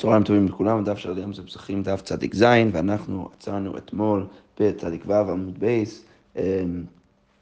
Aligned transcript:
צהריים 0.00 0.24
טובים 0.24 0.46
לכולם, 0.46 0.84
דף 0.84 0.98
של 0.98 1.16
היום 1.16 1.32
זה 1.32 1.42
פסחים 1.42 1.82
דף 1.82 2.02
צדיק 2.04 2.34
ז', 2.34 2.44
ואנחנו 2.72 3.28
עצרנו 3.36 3.76
אתמול 3.76 4.26
בצדיק 4.60 5.04
ו' 5.06 5.12
עמוד 5.12 5.58
בייס, 5.58 6.04
אמ, 6.36 6.42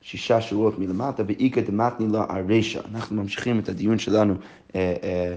שישה 0.00 0.40
שורות 0.40 0.79
מלמטה, 0.79 1.22
ואיכא 1.26 1.60
דמתני 1.60 2.08
לה 2.08 2.24
הרשע. 2.29 2.80
אנחנו 2.94 3.22
ממשיכים 3.22 3.58
את 3.58 3.68
הדיון 3.68 3.98
שלנו 3.98 4.34
אה, 4.74 4.94
אה, 5.02 5.34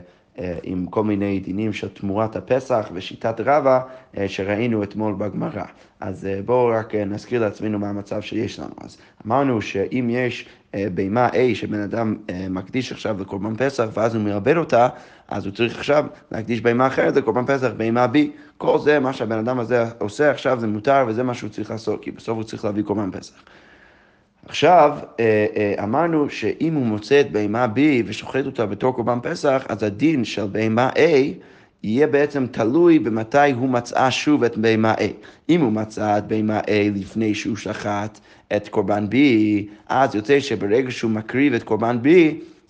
עם 0.64 0.86
כל 0.86 1.04
מיני 1.04 1.40
דינים 1.40 1.74
של 1.74 1.90
תמורת 1.90 2.36
הפסח 2.36 2.90
ושיטת 2.94 3.36
רבא 3.40 3.82
שראינו 4.28 4.84
אתמול 4.84 5.14
בגמרא. 5.14 5.64
אז 6.00 6.28
בואו 6.46 6.68
רק 6.68 6.96
נזכיר 6.96 7.42
לעצמנו 7.42 7.80
מה 7.80 7.90
המצב 7.90 8.22
שיש 8.22 8.60
לנו. 8.60 8.74
אז 8.82 8.98
אמרנו 9.28 9.62
שאם 9.62 10.10
יש 10.10 10.46
בהמה 10.74 11.30
A 11.30 11.56
שבן 11.56 11.80
אדם 11.80 12.16
מקדיש 12.50 12.92
עכשיו 12.92 13.22
לקורבן 13.22 13.56
פסח 13.56 13.88
ואז 13.94 14.16
הוא 14.16 14.24
מאבד 14.24 14.58
אותה, 14.58 14.88
אז 15.28 15.46
הוא 15.46 15.54
צריך 15.54 15.78
עכשיו 15.78 16.06
להקדיש 16.32 16.62
בהמה 16.62 16.88
אחרת 16.88 17.16
לקורבן 17.16 17.46
פסח, 17.46 17.72
בהמה 17.78 18.06
B. 18.14 18.18
כל 18.58 18.80
זה, 18.80 19.00
מה 19.00 19.14
שהבן 19.14 19.38
אדם 19.38 19.60
הזה 19.60 19.86
עושה 20.00 20.32
עכשיו 20.32 20.60
זה 20.60 20.68
מותר 20.68 21.06
וזה 21.08 21.24
מה 21.24 21.34
שהוא 21.34 21.50
צריך 21.50 21.72
לעשות, 21.72 22.04
כי 22.04 22.12
בסוף 22.12 22.36
הוא 22.36 22.44
צריך 22.44 22.66
להביא 22.66 22.84
קורבן 22.84 23.12
פסח. 23.12 23.34
עכשיו, 24.46 24.98
אה, 25.20 25.46
אה, 25.56 25.84
אמרנו 25.84 26.30
שאם 26.30 26.74
הוא 26.76 26.86
מוצא 26.86 27.22
את 27.22 27.32
בהמה 27.32 27.66
B 27.76 27.80
ושוחט 28.06 28.46
אותה 28.46 28.66
בתור 28.66 28.96
קורבן 28.96 29.20
פסח, 29.24 29.66
אז 29.70 29.84
הדין 29.84 30.26
של 30.26 30.46
בהמה 30.46 30.90
A 30.90 31.00
יהיה 31.84 32.08
בעצם 32.08 32.46
תלוי 32.52 33.00
במתי 33.00 33.52
הוא 33.52 33.70
מצאה 33.70 34.12
שוב 34.12 34.44
את 34.44 34.58
בהמה 34.58 34.94
A. 34.94 35.04
אם 35.50 35.62
הוא 35.62 35.72
מצא 35.72 36.18
את 36.18 36.28
בהמה 36.28 36.60
A 36.60 36.72
לפני 36.96 37.36
שהוא 37.36 37.56
שחט 37.56 38.20
את 38.56 38.70
קורבן 38.70 39.06
B, 39.12 39.16
אז 39.90 40.16
יוצא 40.16 40.40
שברגע 40.40 40.92
שהוא 40.92 41.12
מקריב 41.12 41.54
את 41.54 41.64
קורבן 41.64 42.00
B, 42.04 42.08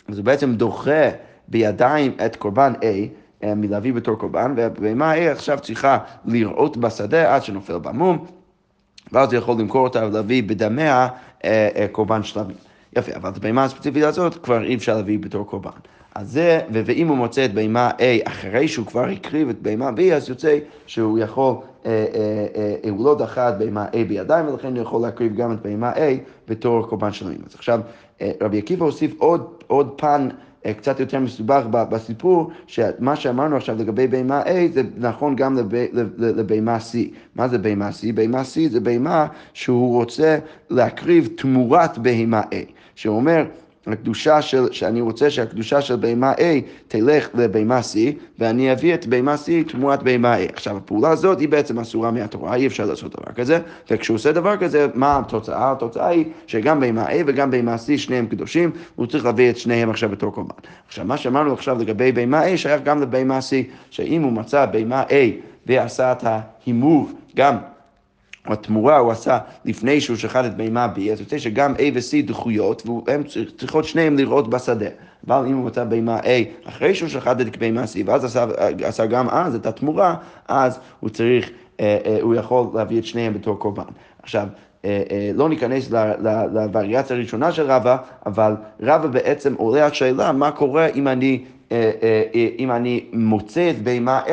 אז 0.07 0.17
הוא 0.17 0.25
בעצם 0.25 0.55
דוחה 0.55 1.09
בידיים 1.47 2.11
את 2.25 2.35
קורבן 2.35 2.73
A. 2.81 2.85
אה, 3.43 3.55
מלהביא 3.55 3.93
בתור 3.93 4.15
קורבן, 4.15 4.53
ובהמה 4.57 5.13
A 5.13 5.17
עכשיו 5.17 5.59
צריכה 5.61 5.97
לראות 6.25 6.77
בשדה 6.77 7.35
עד 7.35 7.43
שנופל 7.43 7.77
במום, 7.77 8.25
ואז 9.11 9.33
הוא 9.33 9.37
יכול 9.37 9.55
למכור 9.59 9.83
אותה 9.83 10.05
ולהביא 10.05 10.43
בדמיה 10.43 11.07
קורבן 11.91 12.23
שלמים. 12.23 12.55
יפה, 12.95 13.15
אבל 13.15 13.29
את 13.29 13.37
הבהמה 13.37 13.63
הספציפית 13.63 14.03
הזאת 14.03 14.35
כבר 14.35 14.63
אי 14.63 14.75
אפשר 14.75 14.95
להביא 14.95 15.19
בתור 15.19 15.45
קורבן. 15.45 15.69
אז 16.15 16.31
זה, 16.31 16.59
ואם 16.71 17.07
הוא 17.07 17.17
מוצא 17.17 17.45
את 17.45 17.53
בהמה 17.53 17.91
A 17.97 18.27
אחרי 18.27 18.67
שהוא 18.67 18.85
כבר 18.85 19.03
הקריב 19.03 19.49
את 19.49 19.61
בהמה 19.61 19.89
B, 19.89 20.01
אז 20.13 20.29
יוצא 20.29 20.57
שהוא 20.85 21.19
יכול, 21.19 21.55
אה, 21.85 21.91
אה, 21.91 22.45
אה, 22.83 22.89
הוא 22.89 23.05
לא 23.05 23.15
דחה 23.15 23.49
את 23.49 23.57
בהמה 23.57 23.85
A 23.85 23.97
בידיים, 24.07 24.47
ולכן 24.47 24.67
הוא 24.75 24.81
יכול 24.81 25.01
להקריב 25.01 25.35
גם 25.35 25.53
את 25.53 25.61
בהמה 25.61 25.93
A 25.93 25.99
בתור 26.47 26.87
קורבן 26.87 27.13
שלמים. 27.13 27.41
אז 27.47 27.55
עכשיו, 27.55 27.81
אה, 28.21 28.31
רבי 28.41 28.57
עקיבא 28.57 28.85
הוסיף 28.85 29.13
עוד, 29.17 29.53
עוד 29.67 29.93
פן 29.97 30.27
אה, 30.31 30.35
קצת 30.77 30.99
יותר 30.99 31.19
מסובך 31.19 31.63
בסיפור, 31.71 32.51
שמה 32.67 33.15
שאמרנו 33.15 33.55
עכשיו 33.57 33.75
לגבי 33.79 34.07
בהמה 34.07 34.43
A 34.43 34.73
זה 34.73 34.81
נכון 34.97 35.35
גם 35.35 35.57
לבהמה 36.17 36.77
C. 36.77 36.97
מה 37.35 37.47
זה 37.47 37.57
בהמה 37.57 37.89
C? 37.89 38.13
בהמה 38.13 38.41
C 38.41 38.71
זה 38.71 38.79
בהמה 38.79 39.27
שהוא 39.53 39.93
רוצה 39.93 40.37
להקריב 40.69 41.29
תמורת 41.37 41.97
בהמה 41.97 42.41
A. 42.41 42.71
שהוא 42.95 43.15
אומר, 43.15 43.45
הקדושה 43.87 44.41
של, 44.41 44.67
שאני 44.71 45.01
רוצה 45.01 45.29
שהקדושה 45.29 45.81
של 45.81 45.95
בהמה 45.95 46.33
A 46.33 46.41
תלך 46.87 47.29
לבהמה 47.33 47.79
C, 47.79 47.97
ואני 48.39 48.71
אביא 48.73 48.93
את 48.93 49.05
בהמה 49.05 49.35
C 49.35 49.71
תמורת 49.71 50.03
בהמה 50.03 50.37
A. 50.37 50.53
עכשיו, 50.53 50.77
הפעולה 50.77 51.09
הזאת 51.09 51.39
היא 51.39 51.49
בעצם 51.49 51.79
אסורה 51.79 52.11
מהתורה, 52.11 52.55
אי 52.55 52.67
אפשר 52.67 52.85
לעשות 52.85 53.11
דבר 53.11 53.33
כזה, 53.33 53.59
וכשהוא 53.91 54.15
עושה 54.15 54.31
דבר 54.31 54.57
כזה, 54.57 54.87
מה 54.93 55.19
התוצאה? 55.19 55.71
התוצאה 55.71 56.07
היא 56.07 56.25
שגם 56.47 56.79
בהמה 56.79 57.07
A 57.09 57.13
וגם 57.25 57.51
בהמה 57.51 57.75
C, 57.75 57.97
שניהם 57.97 58.27
קדושים, 58.27 58.71
הוא 58.95 59.05
צריך 59.05 59.25
להביא 59.25 59.49
את 59.49 59.57
שניהם 59.57 59.89
עכשיו 59.89 60.09
בתור 60.09 60.33
קורבן. 60.33 60.55
עכשיו, 60.87 61.05
מה 61.05 61.17
שאמרנו 61.17 61.53
עכשיו 61.53 61.77
לגבי 61.79 62.11
בהמה 62.11 62.45
A, 62.45 62.57
שייך 62.57 62.81
גם 62.83 63.01
לבהמה 63.01 63.39
C, 63.39 63.51
שאם 63.89 64.23
הוא 64.23 64.31
מצא 64.31 64.65
בהמה 64.65 65.03
A 65.03 65.13
ועשה 65.67 66.11
את 66.11 66.23
ההימור, 66.23 67.09
גם 67.35 67.55
התמורה 68.45 68.97
הוא 68.97 69.11
עשה 69.11 69.37
לפני 69.65 70.01
שהוא 70.01 70.17
שחט 70.17 70.45
את 70.45 70.57
בהמה 70.57 70.87
B, 70.95 70.99
אז 71.11 71.19
יוצא 71.19 71.37
שגם 71.37 71.75
A 71.75 71.81
ו-C 71.93 72.25
דחויות, 72.25 72.83
והם 73.07 73.23
צריכות 73.57 73.85
שניהם 73.85 74.17
לראות 74.17 74.49
בשדה. 74.49 74.89
אבל 75.27 75.45
אם 75.47 75.57
הוא 75.57 75.65
מצא 75.65 75.83
בהמה 75.83 76.19
A 76.19 76.67
אחרי 76.69 76.95
שהוא 76.95 77.09
שחט 77.09 77.41
את 77.41 77.57
בהמה 77.57 77.83
C, 77.83 77.97
ואז 78.05 78.25
עשה, 78.25 78.45
עשה 78.83 79.05
גם 79.05 79.29
אז 79.29 79.55
את 79.55 79.65
התמורה, 79.65 80.15
אז 80.47 80.79
הוא 80.99 81.09
צריך, 81.09 81.49
אה, 81.79 81.97
אה, 82.05 82.17
הוא 82.21 82.35
יכול 82.35 82.67
להביא 82.73 82.99
את 82.99 83.05
שניהם 83.05 83.33
בתור 83.33 83.59
קורבן. 83.59 83.83
עכשיו, 84.23 84.47
אה, 84.85 85.31
לא 85.33 85.49
ניכנס 85.49 85.91
לווריאציה 86.53 87.15
הראשונה 87.15 87.51
של 87.51 87.71
רבא, 87.71 87.97
אבל 88.25 88.55
רבא 88.79 89.07
בעצם 89.07 89.53
עולה 89.53 89.85
השאלה 89.85 90.31
מה 90.31 90.51
קורה 90.51 90.87
אם 90.87 91.07
אני, 91.07 91.43
אם 92.59 92.71
אני 92.71 93.05
מוצא 93.13 93.69
את 93.69 93.83
בהמה 93.83 94.21
A 94.25 94.31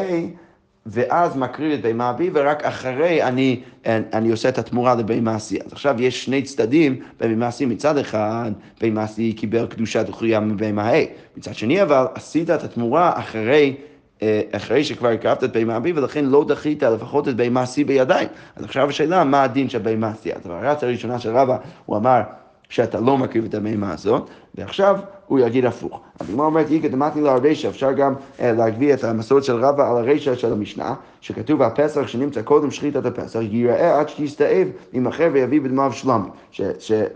ואז 0.90 1.36
מקריב 1.36 1.72
את 1.72 1.82
בהמה 1.82 2.14
B, 2.18 2.22
ורק 2.32 2.64
אחרי 2.64 3.22
אני, 3.22 3.60
אני 3.86 4.30
עושה 4.30 4.48
את 4.48 4.58
התמורה 4.58 4.94
לבהמה 4.94 5.36
C. 5.36 5.64
אז 5.66 5.72
עכשיו 5.72 6.02
יש 6.02 6.24
שני 6.24 6.42
צדדים 6.42 7.00
בבהמה 7.20 7.48
C. 7.48 7.66
מצד 7.66 7.98
אחד, 7.98 8.50
בהמה 8.80 9.04
C 9.04 9.36
קיבל 9.36 9.66
קדושה 9.66 10.02
דחויה 10.02 10.40
מבהמה 10.40 10.92
A. 10.92 10.96
מצד 11.36 11.54
שני, 11.54 11.82
אבל 11.82 12.06
עשית 12.14 12.50
את 12.50 12.64
התמורה 12.64 13.12
אחרי... 13.18 13.76
אה, 14.22 14.40
אחרי 14.52 14.84
שכבר 14.84 15.08
הקרבת 15.08 15.44
את 15.44 15.52
בהמה 15.52 15.78
B, 15.78 15.88
ולכן 15.94 16.24
לא 16.24 16.44
דחית 16.48 16.82
לפחות 16.82 17.28
את 17.28 17.36
בהמה 17.36 17.64
C 17.64 17.86
בידיים. 17.86 18.28
אז 18.56 18.64
עכשיו 18.64 18.88
השאלה, 18.88 19.24
מה 19.24 19.42
הדין 19.42 19.68
של 19.68 19.78
בהמה 19.78 20.12
C? 20.24 20.36
אז 20.36 20.82
הראשונה 20.82 21.18
של 21.18 21.36
רבא, 21.36 21.56
הוא 21.86 21.96
אמר 21.96 22.20
שאתה 22.68 23.00
לא 23.00 23.18
מקריב 23.18 23.44
את 23.44 23.54
הבהמה 23.54 23.92
הזאת, 23.92 24.30
ועכשיו 24.54 24.98
הוא 25.28 25.38
יגיד 25.38 25.64
הפוך. 25.64 26.00
הגמרא 26.20 26.46
אומרת, 26.46 26.70
איכא 26.70 26.88
דמתני 26.88 27.22
לו 27.22 27.30
הרישא, 27.30 27.68
אפשר 27.68 27.92
גם 27.92 28.14
אה, 28.40 28.52
להגביא 28.52 28.94
את 28.94 29.04
המסורת 29.04 29.44
של 29.44 29.64
רבא 29.64 29.90
על 29.90 29.96
הרישא 29.96 30.34
של 30.34 30.52
המשנה, 30.52 30.94
שכתוב 31.20 31.62
הפסח 31.62 32.06
שנמצא 32.06 32.42
קודם 32.42 32.70
שחיטת 32.70 33.06
הפסח, 33.06 33.40
ייראה 33.42 34.00
עד 34.00 34.08
שתסתאב 34.08 34.68
אחר 35.08 35.30
ויביא 35.32 35.60
בדמיו 35.60 35.92
שלמי. 35.92 36.28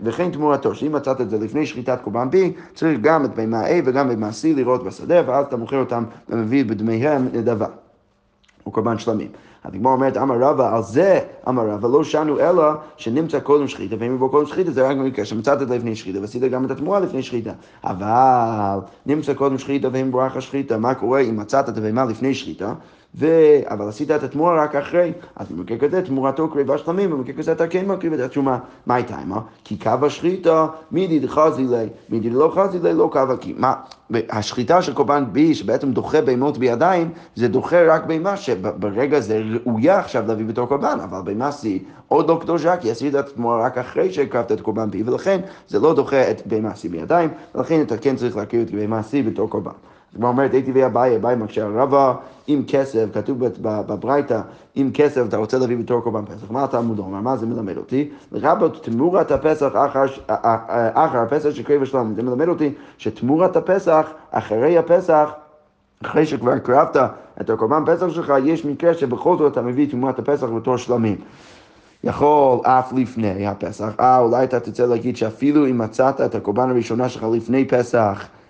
וכן 0.03 0.31
תמורתו, 0.31 0.75
שאם 0.75 0.91
מצאת 0.91 1.21
את 1.21 1.29
זה 1.29 1.37
לפני 1.39 1.65
שחיטת 1.65 2.01
קורבן 2.03 2.27
B, 2.31 2.35
צריך 2.75 2.99
גם 3.01 3.25
את 3.25 3.35
בהמה 3.35 3.67
A 3.67 3.71
וגם 3.85 4.07
בהמה 4.07 4.29
C 4.29 4.47
לראות 4.55 4.83
בשדה, 4.83 5.21
ואז 5.25 5.45
אתה 5.45 5.57
מוכר 5.57 5.79
אותם 5.79 6.03
ומביא 6.29 6.65
בדמיהם 6.65 7.27
נדבה. 7.33 7.67
או 8.65 8.71
קורבן 8.71 8.97
שלמים. 8.97 9.27
הגמרא 9.65 9.91
אומרת, 9.91 10.17
אמר 10.17 10.35
רבא, 10.39 10.75
על 10.75 10.83
זה 10.83 11.19
אמר 11.49 11.69
רבא, 11.69 11.87
לא 11.87 12.03
שנו 12.03 12.39
אלא 12.39 12.63
שנמצא 12.97 13.39
קודם 13.39 13.67
שחיטה, 13.67 13.95
ואם 13.99 14.15
יבוא 14.15 14.29
קודם 14.29 14.45
שחיטה 14.45 14.71
זה 14.71 14.89
רק 14.89 14.97
במקרה 14.97 15.25
שמצאת 15.25 15.61
את 15.61 15.69
לפני 15.69 15.95
שחיטה, 15.95 16.21
ועשית 16.21 16.41
גם 16.41 16.65
את 16.65 16.71
התמורה 16.71 16.99
לפני 16.99 17.23
שחיטה. 17.23 17.51
אבל 17.83 18.79
נמצא 19.05 19.33
קודם 19.33 19.57
שחיטה 19.57 19.87
ואם 19.91 20.11
ברח 20.11 20.37
השחיטה, 20.37 20.77
מה 20.77 20.95
קורה 20.95 21.19
אם 21.19 21.37
מצאת 21.37 21.69
את 21.69 21.77
הבהמה 21.77 22.05
לפני 22.05 22.35
שחיטה? 22.35 22.73
ו... 23.15 23.27
אבל 23.65 23.87
עשית 23.87 24.11
את 24.11 24.23
התמורה 24.23 24.63
רק 24.63 24.75
אחרי, 24.75 25.13
אז 25.35 25.47
במקרה 25.51 25.77
כזה 25.77 26.01
תמורתו 26.01 26.49
קריבה 26.49 26.77
שלמים, 26.77 27.11
במקרה 27.11 27.35
כזה 27.35 27.51
אתה 27.51 27.67
כן 27.67 27.85
מקריב 27.85 28.13
את 28.13 28.19
התשומה. 28.19 28.59
מה 28.85 28.95
הייתה 28.95 29.19
עימה? 29.19 29.39
כי 29.63 29.77
קו 29.77 29.91
השחיטה, 30.01 30.67
מידי 30.91 31.19
דחזי 31.19 31.63
לי, 31.63 31.87
מידי 32.09 32.29
לא 32.29 32.51
חזי 32.55 32.79
לי, 32.79 32.93
לא 32.93 33.09
קו 33.11 33.19
כי 33.41 33.53
מה, 33.57 33.73
השחיטה 34.29 34.81
של 34.81 34.93
קורבן 34.93 35.23
בי, 35.31 35.55
שבעצם 35.55 35.91
דוחה 35.91 36.21
בהמות 36.21 36.57
בידיים, 36.57 37.09
זה 37.35 37.47
דוחה 37.47 37.83
רק 37.87 38.05
בהמה 38.05 38.37
שברגע 38.37 39.19
זה 39.19 39.41
ראויה 39.65 39.99
עכשיו 39.99 40.23
להביא 40.27 40.45
בתור 40.45 40.67
קורבן, 40.67 40.97
אבל 41.03 41.21
בהמה 41.23 41.51
סי 41.51 41.83
עוד 42.07 42.29
לא 42.29 42.37
קדושה, 42.41 42.77
כי 42.77 42.91
עשית 42.91 43.15
את 43.15 43.19
התמורה 43.19 43.65
רק 43.65 43.77
אחרי 43.77 44.13
שהקרבת 44.13 44.51
את 44.51 44.61
קורבן 44.61 44.91
בי, 44.91 45.03
ולכן 45.05 45.41
זה 45.67 45.79
לא 45.79 45.93
דוחה 45.93 46.31
את 46.31 46.47
בהמה 46.47 46.75
סי 46.75 46.89
בידיים, 46.89 47.29
ולכן 47.55 47.81
אתה 47.81 47.97
כן 47.97 48.15
צריך 48.15 48.37
להקריב 48.37 48.61
את 48.61 48.71
בהמה 48.71 49.03
סי 49.03 49.23
בתור 49.23 49.49
קורבן. 49.49 49.71
הגמרא 50.15 50.29
אומרת, 50.29 50.53
הייתי 50.53 50.71
ואביי, 50.75 51.15
אביי 51.15 51.35
מקשה 51.35 51.67
רבא 51.67 52.13
עם 52.47 52.63
כסף, 52.67 53.05
כתוב 53.13 53.45
בברייתא, 53.61 54.41
עם 54.75 54.91
כסף 54.93 55.21
אתה 55.27 55.37
רוצה 55.37 55.57
להביא 55.57 55.77
בתור 55.77 56.01
קורבן 56.01 56.25
פסח. 56.25 56.51
מה 56.51 56.63
התלמוד 56.63 56.99
אומר? 56.99 57.21
מה 57.21 57.37
זה 57.37 57.45
מלמד 57.45 57.77
אותי? 57.77 58.09
לרבות 58.31 58.83
תמורת 58.83 59.31
הפסח 59.31 59.71
אחר 59.73 61.21
הפסח 61.23 61.49
שקרב 61.49 61.81
ושלום. 61.81 62.13
זה 62.15 62.23
מלמד 62.23 62.47
אותי 62.47 62.73
שתמורת 62.97 63.55
הפסח, 63.55 64.07
אחרי 64.31 64.77
הפסח, 64.77 65.29
אחרי 66.03 66.25
שכבר 66.25 66.51
הקרבת 66.51 66.97
את 67.41 67.49
הקורבן 67.49 67.83
פסח 67.85 68.09
שלך, 68.09 68.33
יש 68.43 68.65
מקרה 68.65 68.93
שבכל 68.93 69.37
זאת 69.37 69.51
אתה 69.51 69.61
מביא 69.61 69.91
תמורת 69.91 70.19
הפסח 70.19 70.47
בתור 70.47 70.77
שלמים. 70.77 71.15
יכול 72.03 72.59
אף 72.63 72.93
לפני 72.93 73.47
הפסח. 73.47 73.93
אה, 73.99 74.19
אולי 74.19 74.43
אתה 74.43 74.59
תרצה 74.59 74.85
להגיד 74.85 75.17
שאפילו 75.17 75.67
אם 75.67 75.77
מצאת 75.77 76.21
את 76.21 76.35
הקורבן 76.35 76.69
הראשונה 76.69 77.09
שלך 77.09 77.25
לפני 77.33 77.65
פסח, 77.67 78.27
אה, 78.27 78.42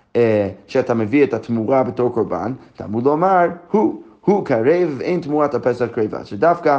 שאתה 0.66 0.94
מביא 0.94 1.24
את 1.24 1.34
התמורה 1.34 1.82
בתור 1.82 2.14
קורבן, 2.14 2.52
תלמוד 2.76 3.04
לומר, 3.04 3.46
הוא, 3.70 4.02
הוא 4.20 4.44
קרב 4.44 4.94
ואין 4.98 5.20
תמורת 5.20 5.54
הפסח 5.54 5.86
קרבה. 5.86 6.24
שדווקא 6.24 6.78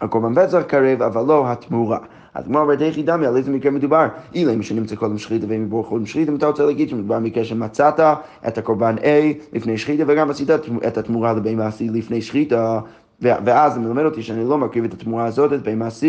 הקורבן 0.00 0.34
פסח 0.34 0.62
קרב, 0.66 1.02
אבל 1.02 1.22
לא 1.26 1.52
התמורה. 1.52 1.98
אז 2.34 2.44
כמו 2.44 2.58
אומרת, 2.58 2.82
איך 2.82 2.98
ידמי, 2.98 3.26
על 3.26 3.36
איזה 3.36 3.50
מקרה 3.50 3.70
מדובר? 3.70 4.06
אילא 4.34 4.54
אם 4.54 4.62
שנמצא 4.62 4.96
קודם 4.96 5.18
שחיתה 5.18 5.46
ואם 5.48 5.62
יבור 5.62 5.88
קודם 5.88 6.06
שחיתה, 6.06 6.30
אם 6.30 6.36
אתה 6.36 6.46
רוצה 6.46 6.66
להגיד 6.66 6.88
שמדובר 6.88 7.16
במקרה 7.18 7.44
שמצאת 7.44 8.00
את 8.48 8.58
הקורבן 8.58 8.96
A 8.98 9.04
לפני 9.52 9.78
שחיתה 9.78 10.04
וגם 10.06 10.30
עשית 10.30 10.50
את 10.86 10.98
התמורה 10.98 11.32
לבהמה 11.32 11.68
C 11.68 11.82
לפני 11.92 12.22
שחיתה, 12.22 12.80
ואז 13.20 13.74
זה 13.74 13.80
מלמד 13.80 14.04
אותי 14.04 14.22
שאני 14.22 14.44
לא 14.44 14.58
מרכיב 14.58 14.84
את 14.84 14.92
התמורה 14.92 15.24
הזאת, 15.24 15.52
את 15.52 15.62
בהמה 15.62 15.88
C, 15.88 16.02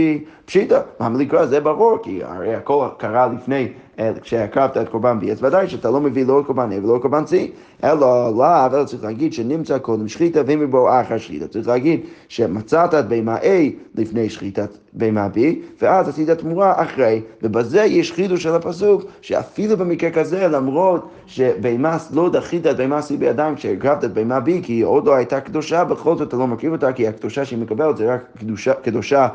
פשיטה, 0.45 0.81
מה 0.99 1.09
לקרוא? 1.09 1.45
זה 1.45 1.59
ברור, 1.59 1.97
כי 2.03 2.23
הרי 2.23 2.55
הכל 2.55 2.87
קרה 2.97 3.27
לפני 3.27 3.63
אה, 3.63 3.69
כשהקרבת 4.21 4.77
את 4.77 4.89
קורבן 4.89 5.19
בי, 5.19 5.31
אז 5.31 5.43
ודאי 5.43 5.69
שאתה 5.69 5.91
לא 5.91 6.01
מביא 6.01 6.25
לא 6.25 6.43
קורבן 6.45 6.69
A 6.71 6.85
ולא 6.85 6.99
קורבן 7.01 7.23
C, 7.23 7.33
אלא 7.83 7.99
לאו, 8.37 8.75
אלא 8.75 8.83
צריך 8.83 9.03
להגיד 9.03 9.33
שנמצא 9.33 9.77
קודם 9.77 10.07
שחיטה 10.07 10.41
ומבוא 10.45 11.01
אחר 11.01 11.17
שחיטה. 11.17 11.47
צריך 11.47 11.67
להגיד 11.67 12.01
שמצאת 12.27 12.93
את 12.93 13.07
בהמה 13.07 13.37
A 13.37 13.45
לפני 13.95 14.29
שחיטת 14.29 14.69
בהמה 14.93 15.27
B, 15.33 15.37
ואז 15.81 16.09
עשית 16.09 16.29
תמורה 16.29 16.83
אחרי, 16.83 17.21
ובזה 17.43 17.83
יש 17.83 18.11
חידוש 18.11 18.43
של 18.43 18.55
הפסוק, 18.55 19.03
שאפילו 19.21 19.77
במקרה 19.77 20.11
כזה, 20.11 20.47
למרות 20.47 21.09
שבהמה 21.25 21.97
לא 22.13 22.29
דחית 22.29 22.67
את 22.67 22.77
בהמה 22.77 22.99
C 22.99 23.17
בידיים 23.19 23.55
כשהקרבת 23.55 24.03
את 24.03 24.13
בהמה 24.13 24.37
B, 24.37 24.49
כי 24.63 24.73
היא 24.73 24.85
עוד 24.85 25.05
לא 25.05 25.15
הייתה 25.15 25.39
קדושה, 25.39 25.83
בכל 25.83 26.17
זאת 26.17 26.27
אתה 26.27 26.37
לא 26.37 26.47
מקריב 26.47 26.71
אותה, 26.71 26.93
כי 26.93 27.07
הקדושה 27.07 27.45
שהיא 27.45 27.59
מקבלת 27.59 27.97
זה 27.97 28.13
רק 28.13 28.21
קדושה, 28.39 28.73
קדושה 28.73 29.27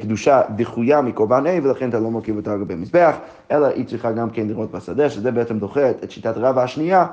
קדושה 0.00 0.42
דחויה 0.56 1.00
מקורבן 1.00 1.46
A, 1.46 1.64
ולכן 1.64 1.88
אתה 1.88 2.00
לא 2.00 2.10
מרכיב 2.10 2.36
אותה 2.36 2.52
על 2.52 2.60
גבי 2.60 2.74
מזבח, 2.74 3.16
אלא 3.50 3.66
היא 3.66 3.86
צריכה 3.86 4.12
גם 4.12 4.30
כן 4.30 4.48
לראות 4.48 4.70
בשדה, 4.70 5.10
שזה 5.10 5.30
בעצם 5.30 5.58
דוחה 5.58 5.90
את 5.90 6.10
שיטת 6.10 6.34
רבא 6.36 6.62
השנייה, 6.62 7.06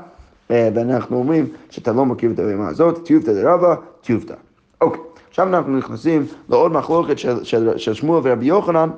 אה, 0.51 0.69
ואנחנו 0.73 1.17
אומרים 1.17 1.45
שאתה 1.69 1.91
לא 1.91 2.05
מרכיב 2.05 2.31
את 2.31 2.39
הבהמה 2.39 2.67
הזאת, 2.67 3.05
טיובתא 3.05 3.33
דרבא, 3.33 3.75
טיובתא. 4.01 4.33
אוקיי, 4.81 5.01
עכשיו 5.29 5.47
אנחנו 5.47 5.77
נכנסים 5.77 6.25
לעוד 6.49 6.71
מחלוקת 6.71 7.19
של, 7.19 7.43
של, 7.43 7.77
של 7.77 7.93
שמואל 7.93 8.21
ורבי 8.23 8.45
יוחנן. 8.45 8.89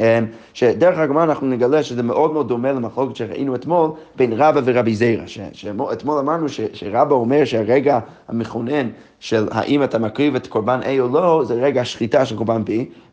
אמ, 0.00 0.26
שדרך 0.54 0.98
אגב 0.98 1.18
אנחנו 1.18 1.46
נגלה 1.46 1.82
שזה 1.82 2.02
מאוד 2.02 2.32
מאוד 2.32 2.48
דומה 2.48 2.72
למחלוקת 2.72 3.16
שראינו 3.16 3.54
אתמול 3.54 3.90
בין 4.16 4.32
רבא 4.32 4.60
ורבי 4.64 4.94
זיירא, 4.94 5.26
שאתמול 5.26 6.18
אמרנו 6.18 6.46
שרבא 6.72 7.14
אומר 7.14 7.44
שהרגע 7.44 7.98
המכונן 8.28 8.88
של 9.20 9.48
האם 9.50 9.82
אתה 9.82 9.98
מקריב 9.98 10.34
את 10.34 10.46
קורבן 10.46 10.80
A 10.82 11.00
או 11.00 11.08
לא, 11.08 11.42
זה 11.44 11.54
רגע 11.54 11.80
השחיטה 11.80 12.26
של 12.26 12.36
קורבן 12.36 12.62
B, 12.66 12.70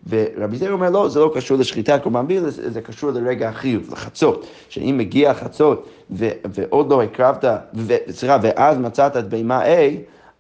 ורבי 0.09 0.57
זיירא 0.57 0.73
אומר 0.73 0.89
לא, 0.89 1.09
זה 1.09 1.19
לא 1.19 1.31
קשור 1.35 1.57
לשחיטת 1.57 1.99
קורבן 2.03 2.25
B, 2.29 2.33
זה 2.47 2.81
קשור 2.81 3.11
לרגע 3.11 3.49
החיוב, 3.49 3.89
לחצות, 3.91 4.45
שאם 4.69 4.95
מגיע 4.97 5.33
חצות 5.33 5.87
ועוד 6.09 6.89
לא 6.89 7.03
הקרבת, 7.03 7.45
סליחה, 8.09 8.37
ואז 8.41 8.77
מצאת 8.77 9.17
את 9.17 9.29
בהמה 9.29 9.63
A, 9.63 9.67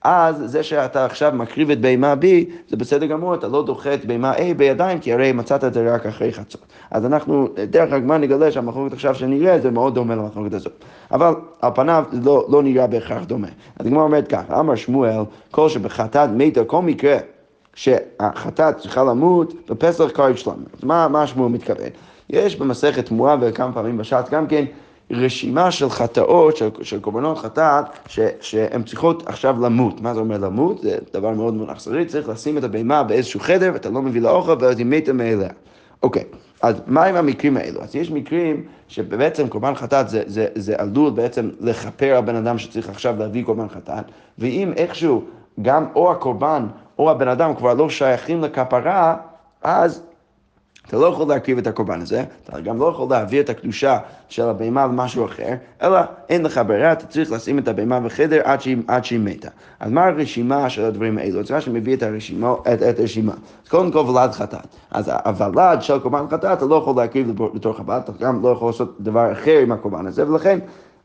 אז 0.07 0.43
זה 0.45 0.63
שאתה 0.63 1.05
עכשיו 1.05 1.31
מקריב 1.35 1.69
את 1.69 1.81
בהמה 1.81 2.13
B, 2.21 2.25
זה 2.69 2.77
בסדר 2.77 3.05
גמור, 3.05 3.35
אתה 3.35 3.47
לא 3.47 3.65
דוחה 3.65 3.93
את 3.93 4.05
בהמה 4.05 4.33
A 4.33 4.41
בידיים, 4.57 4.99
כי 4.99 5.13
הרי 5.13 5.31
מצאת 5.31 5.63
את 5.63 5.73
זה 5.73 5.93
רק 5.93 6.05
אחרי 6.05 6.33
חצות. 6.33 6.65
אז 6.91 7.05
אנחנו, 7.05 7.47
דרך 7.69 7.93
הגמר 7.93 8.17
נגלה 8.17 8.51
שהמחלוקת 8.51 8.93
עכשיו 8.93 9.15
שנראה, 9.15 9.59
זה 9.59 9.71
מאוד 9.71 9.95
דומה 9.95 10.15
למחלוקת 10.15 10.53
הזאת. 10.53 10.83
אבל 11.11 11.33
על 11.61 11.71
פניו 11.75 12.03
לא, 12.23 12.45
לא 12.49 12.63
נראה 12.63 12.87
בהכרח 12.87 13.23
דומה. 13.23 13.47
אז 13.79 13.85
הגמר 13.85 14.01
אומרת 14.01 14.27
ככה, 14.27 14.59
אמר 14.59 14.75
שמואל, 14.75 15.21
כל 15.51 15.69
שבחטאת 15.69 16.29
מתה, 16.35 16.63
כל 16.63 16.81
מקרה 16.81 17.17
שהחטאת 17.75 18.77
צריכה 18.77 19.03
למות, 19.03 19.53
בפסח 19.69 20.09
קרב 20.13 20.35
שלמה. 20.35 20.55
אז 20.77 20.83
מה, 20.83 21.07
מה 21.07 21.27
שמואל 21.27 21.51
מתכוון? 21.51 21.89
יש 22.29 22.55
במסכת 22.55 23.05
תמורה 23.05 23.37
וכמה 23.41 23.73
פעמים 23.73 23.97
בשעת 23.97 24.29
גם 24.29 24.47
כן, 24.47 24.65
רשימה 25.11 25.71
של 25.71 25.89
חטאות, 25.89 26.57
של, 26.57 26.69
של 26.81 26.99
קורבנות 26.99 27.37
חטאת, 27.37 27.85
שהן 28.41 28.83
צריכות 28.83 29.27
עכשיו 29.27 29.61
למות. 29.61 30.01
מה 30.01 30.13
זה 30.13 30.19
אומר 30.19 30.37
למות? 30.37 30.81
זה 30.81 30.97
דבר 31.13 31.31
מאוד 31.31 31.53
מאוד 31.53 31.69
אכזרי, 31.69 32.05
צריך 32.05 32.29
לשים 32.29 32.57
את 32.57 32.63
הבהמה 32.63 33.03
באיזשהו 33.03 33.39
חדר, 33.39 33.71
ואתה 33.73 33.89
לא 33.89 34.01
מביא 34.01 34.21
לה 34.21 34.29
אוכל, 34.29 34.55
ואז 34.59 34.77
היא 34.77 34.85
מתה 34.85 35.13
מאליה. 35.13 35.49
אוקיי, 36.03 36.23
אז 36.61 36.75
מה 36.87 37.03
עם 37.03 37.15
המקרים 37.15 37.57
האלו? 37.57 37.81
אז 37.83 37.95
יש 37.95 38.11
מקרים 38.11 38.63
שבעצם 38.87 39.47
קורבן 39.47 39.75
חטאת 39.75 40.09
זה, 40.09 40.23
זה, 40.25 40.47
זה 40.55 40.75
עלול 40.77 41.11
בעצם 41.11 41.49
לכפר 41.59 42.15
על 42.15 42.23
בן 42.23 42.35
אדם 42.35 42.57
שצריך 42.57 42.89
עכשיו 42.89 43.15
להביא 43.19 43.43
קורבן 43.43 43.69
חטאת, 43.69 44.05
ואם 44.39 44.73
איכשהו 44.75 45.23
גם 45.61 45.85
או 45.95 46.11
הקורבן 46.11 46.67
או 46.99 47.11
הבן 47.11 47.27
אדם 47.27 47.55
כבר 47.55 47.73
לא 47.73 47.89
שייכים 47.89 48.41
לכפרה, 48.41 49.15
אז 49.63 50.01
אתה 50.87 50.97
לא 50.97 51.05
יכול 51.05 51.27
להקריב 51.27 51.57
את 51.57 51.67
הקורבן 51.67 52.01
הזה, 52.01 52.23
אתה 52.43 52.59
גם 52.59 52.79
לא 52.79 52.85
יכול 52.85 53.07
להעביר 53.09 53.41
את 53.41 53.49
הקדושה 53.49 53.97
של 54.29 54.49
הבהמה 54.49 54.85
למשהו 54.85 55.25
אחר, 55.25 55.53
אלא 55.81 55.99
אין 56.29 56.43
לך 56.43 56.61
ברירה, 56.67 56.91
אתה 56.91 57.05
צריך 57.05 57.31
לשים 57.31 57.59
את 57.59 57.67
הבהמה 57.67 57.99
בחדר 57.99 58.41
עד 58.43 58.61
שהיא, 58.61 58.77
עד 58.87 59.05
שהיא 59.05 59.19
מתה. 59.19 59.49
אז 59.79 59.91
מה 59.91 60.05
הרשימה 60.05 60.69
של 60.69 60.85
הדברים 60.85 61.17
האלו? 61.17 61.39
אז 61.39 61.51
רש"י 61.51 61.69
מביא 61.69 61.95
את 61.95 62.03
הרשימה, 62.03 62.53
את, 62.73 62.83
את 62.83 62.99
הרשימה. 62.99 63.33
אז 63.63 63.69
קודם 63.69 63.91
כל 63.91 63.99
ולד 63.99 64.31
חטאת. 64.31 64.67
אז 64.91 65.11
הוולד 65.25 65.81
של 65.81 65.99
קורבן 65.99 66.25
חטאת, 66.31 66.57
אתה 66.57 66.65
לא 66.65 66.75
יכול 66.75 66.95
להקריב 66.95 67.31
בתור 67.53 67.73
חב"ד, 67.73 68.01
אתה 68.03 68.11
גם 68.19 68.43
לא 68.43 68.49
יכול 68.49 68.69
לעשות 68.69 68.97
דבר 68.99 69.31
אחר 69.31 69.59
עם 69.63 69.71
הקורבן 69.71 70.07
הזה, 70.07 70.29
ולכן 70.29 70.59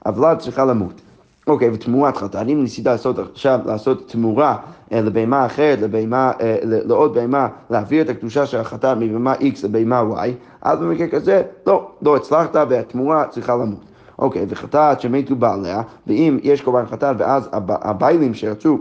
הוולד 0.05 0.39
צריכה 0.39 0.65
למות. 0.65 1.01
אוקיי, 1.47 1.71
ותמורת 1.73 2.17
חטאת, 2.17 2.49
אם 2.49 2.63
ניסית 2.63 2.87
לעשות 2.87 3.19
עכשיו, 3.19 3.61
לעשות 3.67 4.09
תמורה 4.09 4.57
אה, 4.93 5.01
לבהמה 5.01 5.47
אחרת, 5.47 5.81
לבהמה, 5.81 6.33
אה, 6.41 6.57
לעוד 6.63 7.15
בהמה, 7.15 7.49
להעביר 7.71 8.03
את 8.03 8.09
הקדושה 8.09 8.47
של 8.47 8.59
החטאת 8.59 8.97
מבהמה 8.97 9.35
X 9.35 9.65
לבהמה 9.65 10.03
Y, 10.25 10.29
אז 10.63 10.79
במקרה 10.79 11.09
כזה, 11.09 11.43
לא, 11.67 11.91
לא 12.03 12.17
הצלחת 12.17 12.57
והתמורה 12.69 13.25
צריכה 13.25 13.57
למות. 13.57 13.81
אוקיי, 14.19 14.47
וחטאת 14.49 15.01
שמתו 15.01 15.37
בעליה, 15.37 15.83
ואם 16.07 16.39
יש 16.43 16.61
קורבן 16.61 16.87
חטאת 16.87 17.17
ואז 17.19 17.49
הביילים 17.69 18.35
שרצו 18.35 18.79